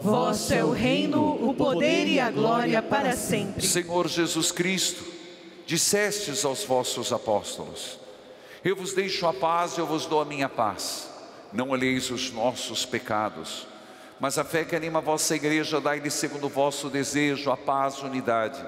Vosso 0.00 0.52
é 0.52 0.64
o 0.64 0.70
reino, 0.70 1.48
o 1.48 1.54
poder 1.54 2.06
e 2.06 2.20
a 2.20 2.30
glória 2.30 2.82
para 2.82 3.16
sempre. 3.16 3.66
Senhor 3.66 4.08
Jesus 4.08 4.52
Cristo, 4.52 5.04
dissestes 5.66 6.44
aos 6.44 6.64
vossos 6.64 7.12
apóstolos: 7.12 7.98
Eu 8.64 8.76
vos 8.76 8.92
deixo 8.92 9.26
a 9.26 9.32
paz, 9.32 9.78
eu 9.78 9.86
vos 9.86 10.06
dou 10.06 10.20
a 10.20 10.24
minha 10.24 10.48
paz. 10.48 11.08
Não 11.52 11.70
olheis 11.70 12.10
os 12.10 12.32
nossos 12.32 12.84
pecados, 12.84 13.66
mas 14.18 14.38
a 14.38 14.44
fé 14.44 14.64
que 14.64 14.74
anima 14.74 14.98
a 14.98 15.02
vossa 15.02 15.36
igreja, 15.36 15.80
dai-lhe 15.80 16.10
segundo 16.10 16.46
o 16.46 16.50
vosso 16.50 16.88
desejo 16.88 17.50
a 17.50 17.56
paz, 17.56 18.02
unidade. 18.02 18.60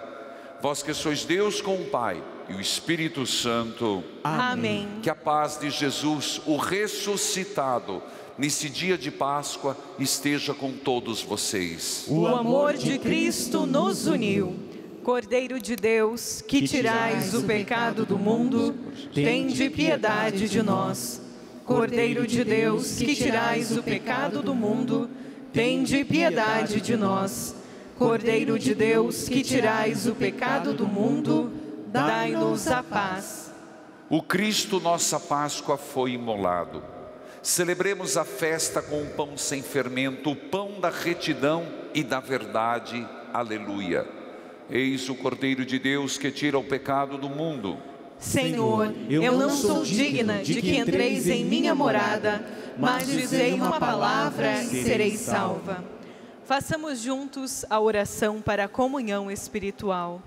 Vós 0.63 0.83
que 0.83 0.95
sois 0.95 1.25
Deus 1.25 1.61
com 1.61 1.75
o 1.75 1.87
Pai 1.87 2.23
e 2.49 2.55
o 2.55 2.61
Espírito 2.61 3.27
Santo. 3.27 4.03
Amém. 4.23 5.01
Que 5.03 5.11
a 5.11 5.15
paz 5.15 5.59
de 5.59 5.69
Jesus, 5.71 6.41
o 6.47 6.57
ressuscitado, 6.57 8.03
nesse 8.39 8.69
dia 8.69 8.99
de 8.99 9.11
Páscoa, 9.11 9.77
esteja 9.99 10.55
com 10.55 10.73
todos 10.73 11.23
vocês. 11.23 12.05
O 12.09 12.27
amor 12.27 12.75
de 12.75 12.99
Cristo 12.99 13.67
nos 13.67 14.07
uniu. 14.07 14.55
Cordeiro 15.03 15.61
de 15.61 15.77
Deus, 15.77 16.43
que 16.43 16.67
tirais 16.67 17.33
o 17.33 17.45
pecado 17.45 18.05
do 18.05 18.19
mundo, 18.19 18.75
tende 19.15 19.71
piedade 19.71 20.49
de 20.49 20.63
nós. 20.63 21.23
Cordeiro 21.65 22.27
de 22.27 22.43
Deus, 22.43 22.97
que 22.97 23.15
tirais 23.15 23.77
o 23.77 23.83
pecado 23.83 24.43
do 24.43 24.55
mundo, 24.55 25.09
tende 25.53 26.05
piedade 26.05 26.81
de 26.81 26.97
nós. 26.97 27.55
Cordeiro 27.97 28.59
de 28.59 28.75
Deus, 28.75 29.29
que 29.29 29.43
tirais 29.43 30.07
o 30.09 30.15
pecado 30.15 30.75
do 30.75 30.87
mundo, 30.87 31.53
dai-nos 31.87 32.67
a 32.67 32.83
paz. 32.83 33.53
O 34.11 34.21
Cristo, 34.23 34.81
nossa 34.81 35.19
Páscoa, 35.19 35.77
foi 35.77 36.13
imolado. 36.13 36.96
Celebremos 37.47 38.17
a 38.17 38.25
festa 38.25 38.83
com 38.83 39.01
o 39.03 39.07
pão 39.07 39.39
sem 39.39 39.63
fermento, 39.63 40.33
o 40.33 40.35
pão 40.35 40.81
da 40.81 40.91
retidão 40.91 41.65
e 41.95 42.03
da 42.03 42.19
verdade. 42.19 43.07
Aleluia. 43.33 44.05
Eis 44.69 45.09
o 45.09 45.15
Cordeiro 45.15 45.65
de 45.65 45.79
Deus 45.79 46.19
que 46.19 46.33
tira 46.33 46.59
o 46.59 46.65
pecado 46.65 47.17
do 47.17 47.29
mundo. 47.29 47.79
Senhor, 48.19 48.93
eu 49.09 49.39
não 49.39 49.51
sou 49.51 49.85
digna 49.85 50.43
de 50.43 50.61
que 50.61 50.77
entreis 50.77 51.29
em 51.29 51.45
minha 51.45 51.73
morada, 51.73 52.45
mas 52.77 53.07
dizei 53.07 53.55
uma 53.55 53.79
palavra 53.79 54.61
e 54.65 54.83
serei 54.83 55.17
salva. 55.17 55.85
Façamos 56.45 57.01
juntos 57.01 57.65
a 57.71 57.79
oração 57.79 58.43
para 58.43 58.65
a 58.65 58.69
comunhão 58.69 59.31
espiritual. 59.31 60.21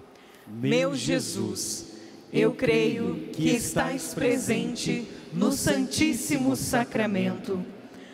Meu 0.48 0.96
Jesus, 0.96 1.86
eu 2.32 2.54
creio 2.54 3.28
que 3.34 3.50
estais 3.50 4.14
presente 4.14 5.06
no 5.34 5.52
Santíssimo 5.52 6.56
Sacramento. 6.56 7.64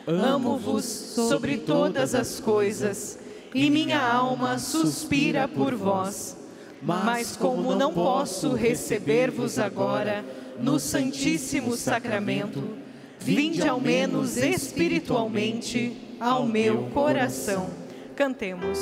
Amo-vos 0.08 0.86
sobre 0.86 1.58
todas 1.58 2.14
as 2.14 2.40
coisas 2.40 3.18
e 3.54 3.70
minha 3.70 4.00
alma 4.00 4.60
suspira 4.60 5.48
por 5.48 5.74
vós. 5.74 6.38
Mas 6.82 7.36
como 7.36 7.74
não 7.74 7.94
posso 7.94 8.54
receber-vos 8.54 9.58
agora 9.58 10.24
no 10.60 10.80
Santíssimo 10.80 11.76
Sacramento, 11.76 12.62
vinde 13.20 13.68
ao 13.68 13.82
menos 13.82 14.38
espiritualmente 14.38 15.98
ao 16.20 16.46
meu 16.46 16.90
coração. 16.94 17.70
Cantemos. 18.16 18.80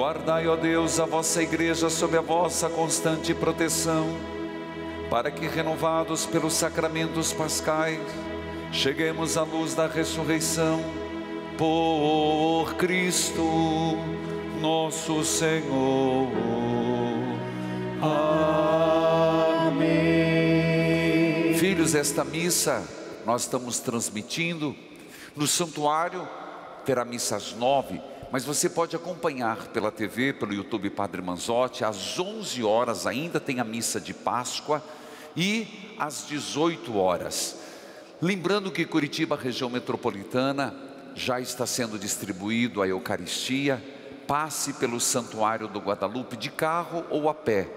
Guardai, 0.00 0.48
ó 0.48 0.56
Deus, 0.56 0.98
a 0.98 1.04
vossa 1.04 1.42
igreja 1.42 1.90
sob 1.90 2.16
a 2.16 2.22
vossa 2.22 2.70
constante 2.70 3.34
proteção, 3.34 4.06
para 5.10 5.30
que, 5.30 5.46
renovados 5.46 6.24
pelos 6.24 6.54
sacramentos 6.54 7.34
pascais, 7.34 8.00
cheguemos 8.72 9.36
à 9.36 9.42
luz 9.42 9.74
da 9.74 9.86
ressurreição 9.86 10.82
por 11.58 12.76
Cristo 12.78 13.44
nosso 14.58 15.22
Senhor. 15.22 16.28
Amém. 19.60 21.52
Filhos, 21.58 21.94
esta 21.94 22.24
missa 22.24 22.82
nós 23.26 23.42
estamos 23.42 23.80
transmitindo 23.80 24.74
no 25.36 25.46
santuário 25.46 26.26
terá 26.86 27.04
missa 27.04 27.36
às 27.36 27.52
nove, 27.52 28.00
mas 28.30 28.44
você 28.44 28.70
pode 28.70 28.94
acompanhar 28.94 29.68
pela 29.68 29.90
TV, 29.90 30.32
pelo 30.32 30.54
YouTube 30.54 30.88
Padre 30.90 31.20
Manzotti, 31.20 31.84
às 31.84 32.18
11 32.18 32.62
horas 32.62 33.06
ainda 33.06 33.40
tem 33.40 33.58
a 33.58 33.64
missa 33.64 34.00
de 34.00 34.14
Páscoa 34.14 34.82
e 35.36 35.94
às 35.98 36.26
18 36.28 36.96
horas. 36.96 37.56
Lembrando 38.22 38.70
que 38.70 38.84
Curitiba, 38.84 39.34
região 39.34 39.68
metropolitana, 39.68 40.74
já 41.14 41.40
está 41.40 41.66
sendo 41.66 41.98
distribuído 41.98 42.82
a 42.82 42.86
Eucaristia. 42.88 43.82
Passe 44.26 44.74
pelo 44.74 45.00
Santuário 45.00 45.66
do 45.66 45.80
Guadalupe 45.80 46.36
de 46.36 46.50
carro 46.50 47.04
ou 47.10 47.28
a 47.28 47.34
pé. 47.34 47.68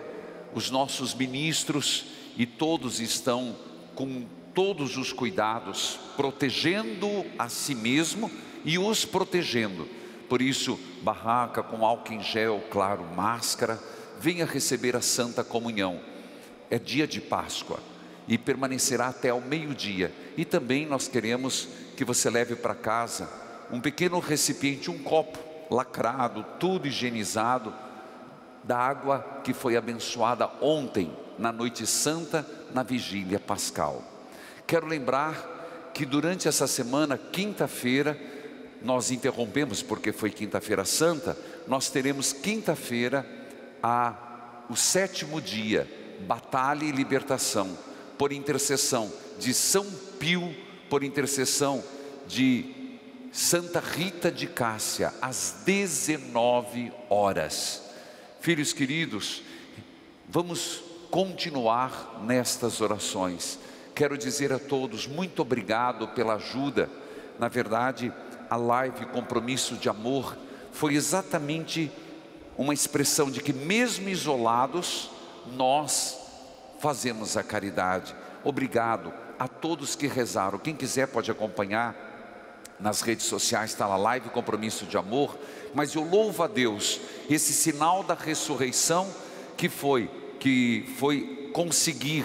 Os 0.54 0.70
nossos 0.70 1.16
ministros 1.16 2.06
e 2.38 2.46
todos 2.46 3.00
estão 3.00 3.56
com 3.96 4.26
todos 4.54 4.98
os 4.98 5.12
cuidados, 5.12 6.00
protegendo 6.16 7.26
a 7.40 7.50
si 7.50 7.74
mesmo 7.74 8.30
e 8.64 8.78
os 8.78 9.04
protegendo. 9.04 9.88
Por 10.30 10.42
isso, 10.42 10.80
barraca 11.02 11.62
com 11.62 11.86
álcool 11.86 12.14
em 12.14 12.22
gel, 12.22 12.64
claro, 12.72 13.04
máscara, 13.16 13.80
venha 14.20 14.46
receber 14.46 14.96
a 14.96 15.02
Santa 15.02 15.44
Comunhão. 15.44 16.00
É 16.70 16.80
dia 16.80 17.06
de 17.06 17.22
Páscoa 17.22 17.80
e 18.28 18.38
permanecerá 18.38 19.08
até 19.08 19.30
ao 19.30 19.42
meio-dia. 19.42 20.12
E 20.38 20.46
também 20.46 20.86
nós 20.86 21.08
queremos 21.08 21.68
que 21.96 22.06
você 22.06 22.30
leve 22.30 22.56
para 22.56 22.74
casa 22.74 23.30
um 23.72 23.80
pequeno 23.80 24.20
recipiente, 24.20 24.90
um 24.90 24.98
copo 24.98 25.40
lacrado, 25.70 26.46
tudo 26.60 26.88
higienizado, 26.88 27.74
da 28.64 28.78
água 28.78 29.42
que 29.44 29.54
foi 29.54 29.76
abençoada 29.76 30.50
ontem, 30.62 31.12
na 31.38 31.52
noite 31.52 31.86
santa, 31.86 32.46
na 32.74 32.84
vigília 32.84 33.40
pascal. 33.40 34.04
Quero 34.66 34.88
lembrar 34.88 35.92
que 35.94 36.06
durante 36.06 36.48
essa 36.48 36.66
semana, 36.66 37.18
quinta-feira, 37.18 38.18
nós 38.84 39.12
interrompemos 39.12 39.82
porque 39.82 40.12
foi 40.12 40.30
quinta-feira 40.30 40.86
santa, 40.86 41.38
nós 41.68 41.90
teremos 41.90 42.34
quinta-feira 42.34 43.26
a 43.82 44.24
o 44.70 44.76
sétimo 44.76 45.42
dia, 45.42 45.88
batalha 46.22 46.86
e 46.86 46.92
libertação, 46.92 47.78
por 48.18 48.32
intercessão 48.32 49.12
de 49.38 49.54
São 49.54 49.86
Pio, 50.20 50.56
por 50.90 51.04
intercessão 51.04 51.84
de 52.28 52.74
Santa 53.32 53.80
Rita 53.80 54.32
de 54.32 54.48
Cássia, 54.48 55.14
às 55.22 55.64
19 55.66 56.92
horas. 57.10 57.82
Filhos 58.40 58.74
queridos, 58.74 59.42
vamos 60.30 60.82
continuar 61.10 62.22
nestas 62.26 62.80
orações. 62.82 63.60
Quero 63.96 64.18
dizer 64.18 64.52
a 64.52 64.60
todos 64.60 65.08
muito 65.08 65.42
obrigado 65.42 66.08
pela 66.10 66.36
ajuda. 66.36 66.90
Na 67.40 67.48
verdade, 67.48 68.12
a 68.54 68.56
live 68.56 69.08
Compromisso 69.08 69.76
de 69.78 69.90
Amor 69.90 70.38
foi 70.72 70.94
exatamente 70.94 71.92
uma 72.56 72.72
expressão 72.72 73.32
de 73.32 73.42
que, 73.42 73.52
mesmo 73.52 74.08
isolados, 74.08 75.10
nós 75.58 76.20
fazemos 76.80 77.36
a 77.36 77.42
caridade. 77.42 78.16
Obrigado 78.44 79.12
a 79.40 79.48
todos 79.48 79.96
que 79.96 80.06
rezaram. 80.06 80.60
Quem 80.60 80.76
quiser 80.76 81.08
pode 81.08 81.32
acompanhar 81.32 81.96
nas 82.80 83.02
redes 83.02 83.26
sociais, 83.26 83.72
está 83.72 83.88
lá, 83.88 83.98
live 83.98 84.30
Compromisso 84.30 84.86
de 84.86 84.98
Amor. 84.98 85.36
Mas 85.74 85.96
eu 85.96 86.04
louvo 86.04 86.44
a 86.44 86.48
Deus, 86.48 87.02
esse 87.28 87.54
sinal 87.54 88.04
da 88.04 88.14
ressurreição 88.14 89.12
que 89.58 89.68
foi, 89.68 90.12
que 90.40 90.94
foi 91.00 91.50
conseguir 91.52 92.24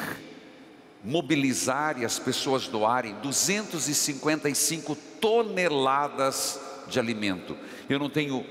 mobilizar 1.09 1.99
e 1.99 2.05
as 2.05 2.19
pessoas 2.19 2.69
doarem 2.69 3.15
255 3.23 4.95
toneladas 5.19 6.61
de 6.87 7.01
alimento. 7.01 7.57
Eu 7.89 7.99
não 7.99 8.11
tenho 8.11 8.45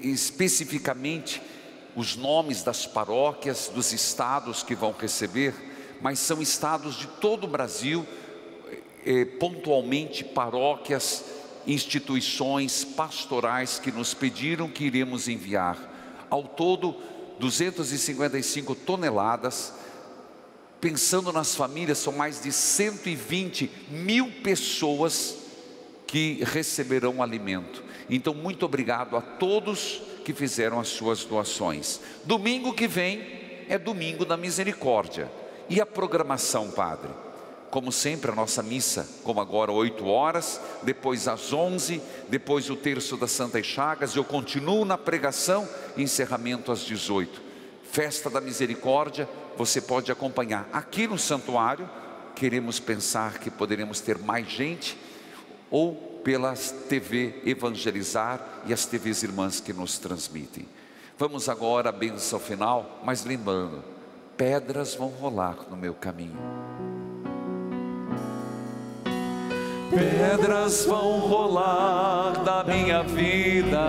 especificamente 0.00 1.42
os 1.96 2.14
nomes 2.14 2.62
das 2.62 2.86
paróquias, 2.86 3.68
dos 3.74 3.92
estados 3.92 4.62
que 4.62 4.76
vão 4.76 4.92
receber, 4.92 5.52
mas 6.00 6.20
são 6.20 6.40
estados 6.40 6.94
de 6.94 7.08
todo 7.08 7.44
o 7.44 7.48
Brasil, 7.48 8.06
eh, 9.04 9.24
pontualmente 9.24 10.22
paróquias, 10.22 11.24
instituições 11.66 12.84
pastorais 12.84 13.80
que 13.80 13.90
nos 13.90 14.14
pediram 14.14 14.68
que 14.68 14.84
iremos 14.84 15.26
enviar. 15.26 15.76
Ao 16.30 16.44
todo, 16.44 16.94
255 17.40 18.76
toneladas 18.76 19.74
pensando 20.80 21.32
nas 21.32 21.54
famílias, 21.54 21.98
são 21.98 22.12
mais 22.12 22.42
de 22.42 22.50
120 22.50 23.70
mil 23.90 24.30
pessoas 24.42 25.36
que 26.06 26.42
receberão 26.44 27.22
alimento. 27.22 27.84
Então, 28.08 28.34
muito 28.34 28.64
obrigado 28.64 29.16
a 29.16 29.20
todos 29.20 30.02
que 30.24 30.32
fizeram 30.32 30.80
as 30.80 30.88
suas 30.88 31.24
doações. 31.24 32.00
Domingo 32.24 32.72
que 32.72 32.88
vem 32.88 33.20
é 33.68 33.78
domingo 33.78 34.24
da 34.24 34.36
misericórdia. 34.36 35.30
E 35.68 35.80
a 35.80 35.86
programação, 35.86 36.70
Padre? 36.70 37.10
Como 37.70 37.92
sempre, 37.92 38.32
a 38.32 38.34
nossa 38.34 38.64
missa, 38.64 39.08
como 39.22 39.40
agora, 39.40 39.70
8 39.70 40.04
horas, 40.04 40.60
depois 40.82 41.28
às 41.28 41.52
11, 41.52 42.02
depois 42.28 42.68
o 42.68 42.74
terço 42.74 43.16
das 43.16 43.30
Santas 43.30 43.64
Chagas, 43.64 44.16
eu 44.16 44.24
continuo 44.24 44.84
na 44.84 44.98
pregação 44.98 45.68
encerramento 45.96 46.72
às 46.72 46.80
18. 46.80 47.40
Festa 47.84 48.28
da 48.28 48.40
Misericórdia, 48.40 49.28
você 49.56 49.80
pode 49.80 50.10
acompanhar 50.10 50.68
aqui 50.72 51.06
no 51.06 51.18
santuário. 51.18 51.88
Queremos 52.34 52.80
pensar 52.80 53.38
que 53.38 53.50
poderemos 53.50 54.00
ter 54.00 54.18
mais 54.18 54.48
gente, 54.48 54.96
ou 55.70 55.94
pelas 56.24 56.70
TV 56.88 57.40
Evangelizar 57.44 58.40
e 58.66 58.72
as 58.72 58.86
TVs 58.86 59.22
irmãs 59.22 59.60
que 59.60 59.72
nos 59.72 59.98
transmitem. 59.98 60.66
Vamos 61.18 61.48
agora 61.48 61.90
à 61.90 61.92
bênção 61.92 62.38
final, 62.38 63.00
mas 63.04 63.24
lembrando: 63.24 63.84
pedras 64.36 64.94
vão 64.94 65.08
rolar 65.08 65.56
no 65.70 65.76
meu 65.76 65.94
caminho. 65.94 66.38
Pedras 69.90 70.86
vão 70.86 71.18
rolar 71.18 72.44
da 72.44 72.64
minha 72.64 73.02
vida. 73.02 73.80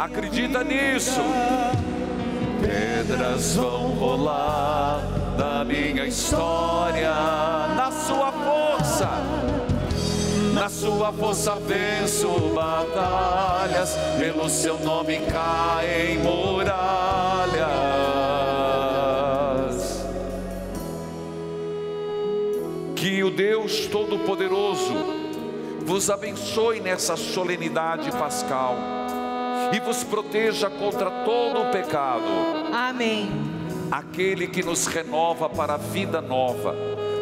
Acredita 0.00 0.62
nisso? 0.62 1.20
Pedras 2.60 3.54
vão 3.54 3.88
rolar 3.92 5.00
da 5.36 5.64
minha 5.64 6.04
história, 6.06 7.12
na 7.76 7.90
sua 7.92 8.32
força, 8.32 9.08
na 10.52 10.68
sua 10.68 11.12
força 11.12 11.54
venço 11.54 12.28
batalhas, 12.54 13.96
pelo 14.18 14.48
seu 14.48 14.78
nome 14.80 15.20
caem 15.30 16.18
muralhas. 16.18 17.68
Que 22.96 23.22
o 23.22 23.30
Deus 23.30 23.86
Todo-Poderoso 23.86 24.94
vos 25.84 26.10
abençoe 26.10 26.80
nessa 26.80 27.16
solenidade 27.16 28.10
pascal 28.10 28.76
e 29.72 29.80
vos 29.80 30.04
proteja 30.04 30.70
contra 30.70 31.10
todo 31.24 31.62
o 31.62 31.70
pecado. 31.70 32.24
Amém. 32.72 33.30
Aquele 33.90 34.46
que 34.46 34.62
nos 34.62 34.86
renova 34.86 35.48
para 35.48 35.74
a 35.74 35.78
vida 35.78 36.20
nova, 36.20 36.74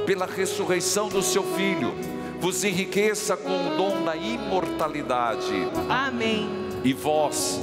pela 0.04 0.26
ressurreição 0.26 1.08
do 1.08 1.22
seu 1.22 1.42
Filho, 1.42 1.94
vos 2.40 2.64
enriqueça 2.64 3.36
com 3.36 3.50
o 3.50 3.76
dom 3.76 4.04
da 4.04 4.16
imortalidade. 4.16 5.68
Amém. 5.88 6.48
E 6.84 6.92
vós, 6.92 7.60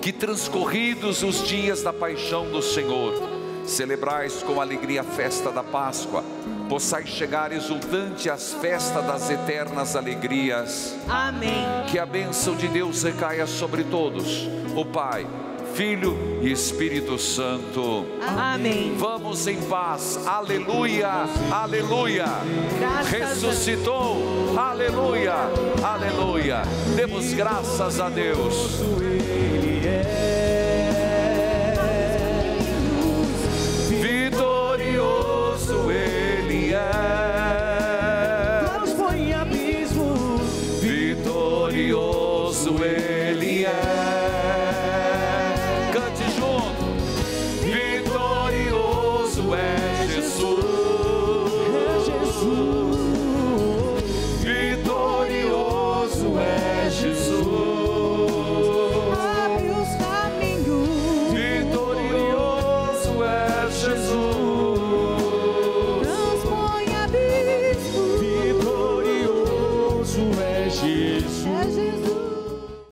que 0.00 0.12
transcorridos 0.12 1.22
os 1.22 1.46
dias 1.46 1.82
da 1.82 1.92
paixão 1.92 2.50
do 2.50 2.62
Senhor, 2.62 3.14
celebrais 3.64 4.42
com 4.42 4.60
alegria 4.60 5.02
a 5.02 5.04
festa 5.04 5.50
da 5.50 5.62
Páscoa, 5.62 6.24
possais 6.72 7.06
chegar 7.06 7.52
exultante 7.52 8.30
às 8.30 8.54
festas 8.54 9.04
das 9.04 9.28
eternas 9.28 9.94
alegrias. 9.94 10.96
Amém. 11.06 11.66
Que 11.90 11.98
a 11.98 12.06
bênção 12.06 12.56
de 12.56 12.66
Deus 12.66 13.02
recaia 13.02 13.46
sobre 13.46 13.84
todos, 13.84 14.48
o 14.74 14.82
Pai, 14.82 15.26
Filho 15.74 16.16
e 16.40 16.50
Espírito 16.50 17.18
Santo. 17.18 18.06
Amém. 18.22 18.94
Vamos 18.96 19.46
em 19.46 19.60
paz, 19.60 20.26
aleluia, 20.26 21.10
aleluia. 21.50 22.24
Graças 22.80 23.10
Ressuscitou, 23.10 24.58
aleluia, 24.58 25.34
aleluia. 25.82 26.62
Demos 26.96 27.34
graças 27.34 28.00
a 28.00 28.08
Deus. 28.08 28.80